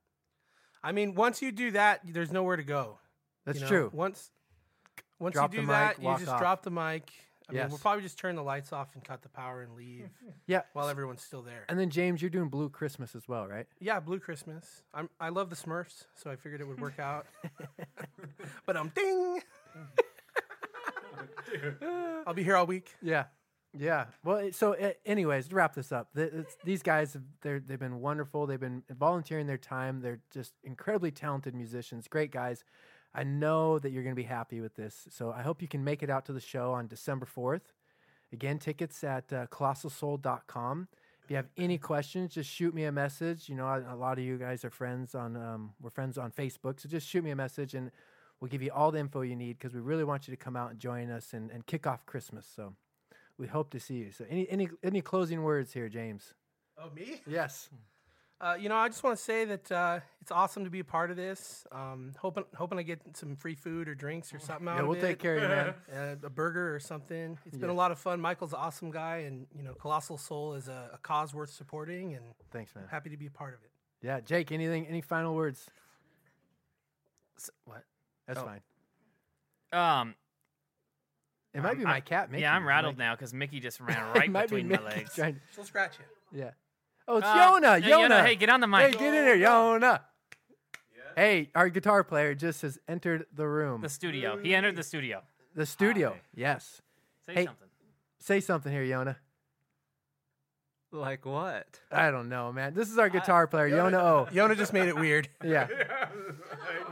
[0.83, 2.99] I mean, once you do that, there's nowhere to go.
[3.47, 3.69] That's you know?
[3.69, 3.91] true.
[3.93, 4.31] Once
[5.19, 6.41] once Drop you do mic, that, you just off.
[6.41, 7.13] drop the mic.
[7.49, 10.09] I mean, we'll probably just turn the lights off and cut the power and leave
[10.47, 10.63] Yeah.
[10.73, 11.65] while everyone's still there.
[11.69, 13.67] And then James, you're doing Blue Christmas as well, right?
[13.81, 14.83] Yeah, Blue Christmas.
[14.95, 17.27] I'm I love the Smurfs, so I figured it would work out.
[18.67, 19.41] but um, ding.
[22.27, 22.95] I'll be here all week.
[23.03, 23.25] Yeah.
[23.77, 24.07] Yeah.
[24.25, 27.79] Well, it- so uh, anyways, to wrap this up, th- it's, these guys they're, they've
[27.79, 28.47] been wonderful.
[28.47, 30.01] They've been volunteering their time.
[30.01, 32.65] They're just incredibly talented musicians, great guys.
[33.15, 35.07] I know that you're going to be happy with this.
[35.11, 37.73] So I hope you can make it out to the show on December 4th.
[38.33, 40.89] Again, tickets at uh, colossalsoul.com.
[41.23, 43.49] If you have any questions, just shoot me a message.
[43.49, 46.31] You know, a, a lot of you guys are friends on um, we're friends on
[46.33, 47.91] Facebook, so just shoot me a message and
[48.41, 50.57] we'll give you all the info you need because we really want you to come
[50.57, 52.47] out and join us and, and kick off Christmas.
[52.55, 52.75] So
[53.39, 54.13] we hope to see you.
[54.13, 56.35] So any any any closing words here, James?
[56.77, 57.23] Oh, me?
[57.27, 57.71] Yes.
[58.45, 60.85] Uh, you know, I just want to say that uh, it's awesome to be a
[60.85, 61.67] part of this.
[61.73, 64.89] Um, hoping hoping I get some free food or drinks or something out Yeah, of
[64.89, 65.01] we'll it.
[65.01, 65.75] take care of you, man.
[66.23, 67.39] uh, a burger or something.
[67.47, 68.21] It's been a lot of fun.
[68.21, 72.13] Michael's an awesome guy, and you know, Colossal Soul is a, a cause worth supporting,
[72.15, 72.85] and Thanks, man.
[72.91, 73.71] happy to be a part of it.
[74.03, 74.53] Yeah, Jake.
[74.53, 74.87] Anything?
[74.89, 75.67] Any final words?
[77.39, 77.85] S- what?
[78.27, 78.45] That's Oh.
[78.45, 78.61] fine.
[79.73, 80.15] Um,
[81.55, 82.31] It might I'm- be my I- cat.
[82.31, 82.43] Mickey.
[82.43, 85.15] yeah, I'm rattled might- now because Mickey just ran right might be between my legs.
[85.55, 86.39] She'll scratch you.
[86.41, 86.51] yeah.
[87.07, 87.81] Oh, it's Uh, Yona.
[87.83, 88.25] yeah, Yona.
[88.25, 88.81] Hey, get on the mic.
[88.81, 90.01] Hey, get in here, Yona.
[91.17, 93.83] Hey, our guitar player just has entered the room.
[93.83, 94.39] The studio.
[94.43, 95.23] He entered the studio.
[95.55, 96.17] The studio.
[96.35, 96.83] Yes.
[97.27, 97.45] Say Hey.
[97.47, 97.69] something.
[98.19, 99.17] Say something here, Yona.
[100.91, 101.81] Like what?
[101.91, 102.73] I don't know, man.
[102.75, 104.29] This is our guitar player, Yona O.
[104.33, 105.29] Yona just made it weird.
[105.45, 105.67] Yeah.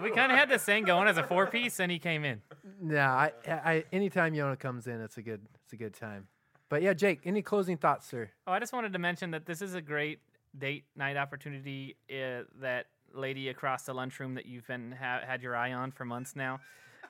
[0.02, 2.42] We kind of had this thing going as a four piece, and he came in.
[2.80, 6.26] No, I, I, anytime Yona comes in, it's a good, it's a good time.
[6.73, 8.31] But yeah, Jake, any closing thoughts, sir?
[8.47, 10.20] Oh, I just wanted to mention that this is a great
[10.59, 11.97] date night opportunity.
[12.11, 16.07] Uh, that lady across the lunchroom that you've been ha- had your eye on for
[16.07, 16.61] months now.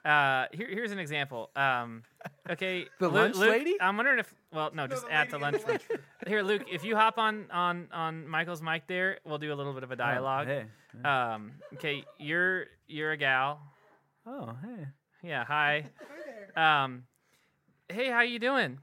[0.04, 1.50] Uh, here, here's an example.
[1.54, 2.02] Um,
[2.50, 3.76] okay, The Lu- lunch Luke, lady?
[3.80, 5.78] I'm wondering if, well, no, just at the lunchroom.
[6.26, 9.74] Here, Luke, if you hop on on on Michael's mic there, we'll do a little
[9.74, 10.48] bit of a dialogue.
[10.48, 10.64] Hey.
[11.04, 13.60] Um, okay, you're you're a gal.
[14.26, 14.86] Oh, hey.
[15.22, 15.86] Yeah, hi.
[16.56, 17.04] Hi Um,
[17.88, 18.80] hey, how you doing?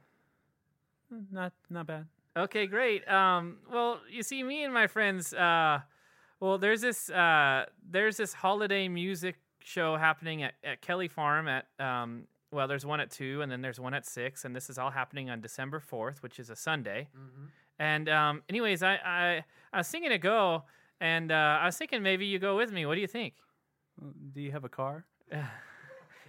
[1.31, 2.07] Not not bad.
[2.37, 3.07] Okay, great.
[3.07, 5.79] Um, well, you see, me and my friends, uh,
[6.39, 11.65] well, there's this uh, there's this holiday music show happening at, at Kelley Farm at
[11.79, 14.77] um, well, there's one at two, and then there's one at six, and this is
[14.77, 17.09] all happening on December fourth, which is a Sunday.
[17.77, 19.43] And um, anyways, I, I
[19.73, 20.63] I was thinking to go,
[21.01, 22.85] and uh, I was thinking maybe you go with me.
[22.85, 23.33] What do you think?
[24.33, 25.05] Do you have a car?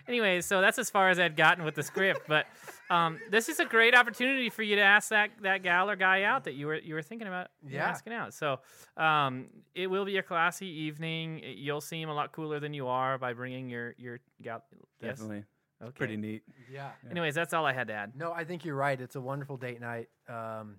[0.08, 2.22] Anyways, so that's as far as I'd gotten with the script.
[2.28, 2.46] But
[2.90, 6.22] um, this is a great opportunity for you to ask that, that gal or guy
[6.24, 7.88] out that you were you were thinking about Yeah.
[7.88, 8.34] asking out.
[8.34, 8.58] So
[8.96, 11.40] um, it will be a classy evening.
[11.44, 14.62] You'll seem a lot cooler than you are by bringing your your gal.
[15.00, 15.18] Yes?
[15.18, 15.44] Definitely.
[15.82, 15.92] Okay.
[15.96, 16.42] Pretty neat.
[16.70, 16.90] Yeah.
[17.10, 18.12] Anyways, that's all I had to add.
[18.14, 19.00] No, I think you're right.
[19.00, 20.08] It's a wonderful date night.
[20.28, 20.76] Um,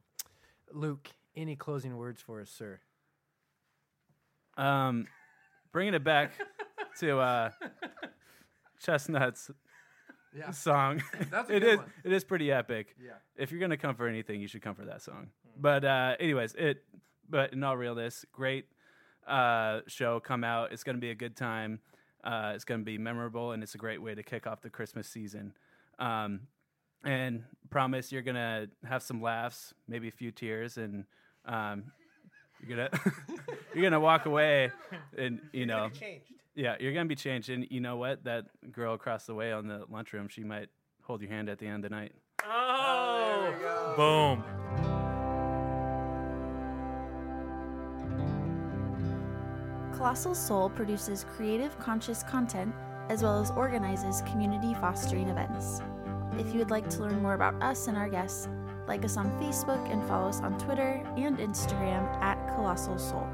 [0.72, 2.80] Luke, any closing words for us, sir?
[4.58, 5.08] Um,
[5.72, 6.34] bringing it back
[7.00, 7.50] to uh,
[8.84, 9.52] Chestnuts
[10.38, 10.52] Yeah.
[10.52, 11.04] song.
[11.32, 11.78] That's a It good is.
[11.78, 11.94] one.
[12.04, 12.96] It is pretty epic.
[13.04, 13.12] Yeah.
[13.36, 15.30] If you're gonna come for anything, you should come for that song.
[15.56, 15.62] Hmm.
[15.62, 16.84] But uh, anyways, it.
[17.30, 18.66] But in all realness, great
[19.28, 20.20] uh, show.
[20.20, 20.72] Come out.
[20.74, 21.80] It's gonna be a good time.
[22.24, 25.08] Uh, it's gonna be memorable, and it's a great way to kick off the Christmas
[25.08, 25.54] season.
[26.00, 26.42] Um,
[27.04, 31.06] and promise you're gonna have some laughs, maybe a few tears, and
[31.46, 31.92] um,
[32.66, 32.90] you're gonna
[33.74, 34.72] you're gonna walk away,
[35.18, 35.90] and you know.
[36.62, 36.80] Changed.
[36.80, 38.24] Yeah, you're gonna be changed, and you know what?
[38.24, 40.70] That girl across the way on the lunchroom, she might
[41.03, 42.14] hold your hand at the end of the night.
[42.43, 44.43] Oh, boom.
[49.95, 52.74] Colossal Soul produces creative, conscious content
[53.09, 55.82] as well as organizes community fostering events.
[56.39, 58.47] If you would like to learn more about us and our guests,
[58.88, 63.28] like us on Facebook and follow us on Twitter and Instagram at Colossal Soul.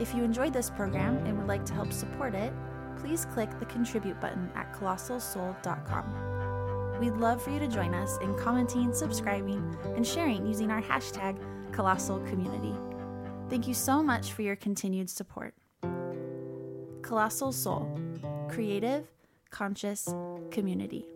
[0.00, 2.52] If you enjoyed this program and would like to help support it,
[2.98, 7.00] please click the contribute button at colossalsoul.com.
[7.00, 11.38] We'd love for you to join us in commenting, subscribing, and sharing using our hashtag
[11.72, 12.74] Colossal Community.
[13.48, 15.54] Thank you so much for your continued support.
[17.02, 18.00] Colossal Soul
[18.48, 19.06] Creative,
[19.50, 20.08] Conscious,
[20.50, 21.06] Community.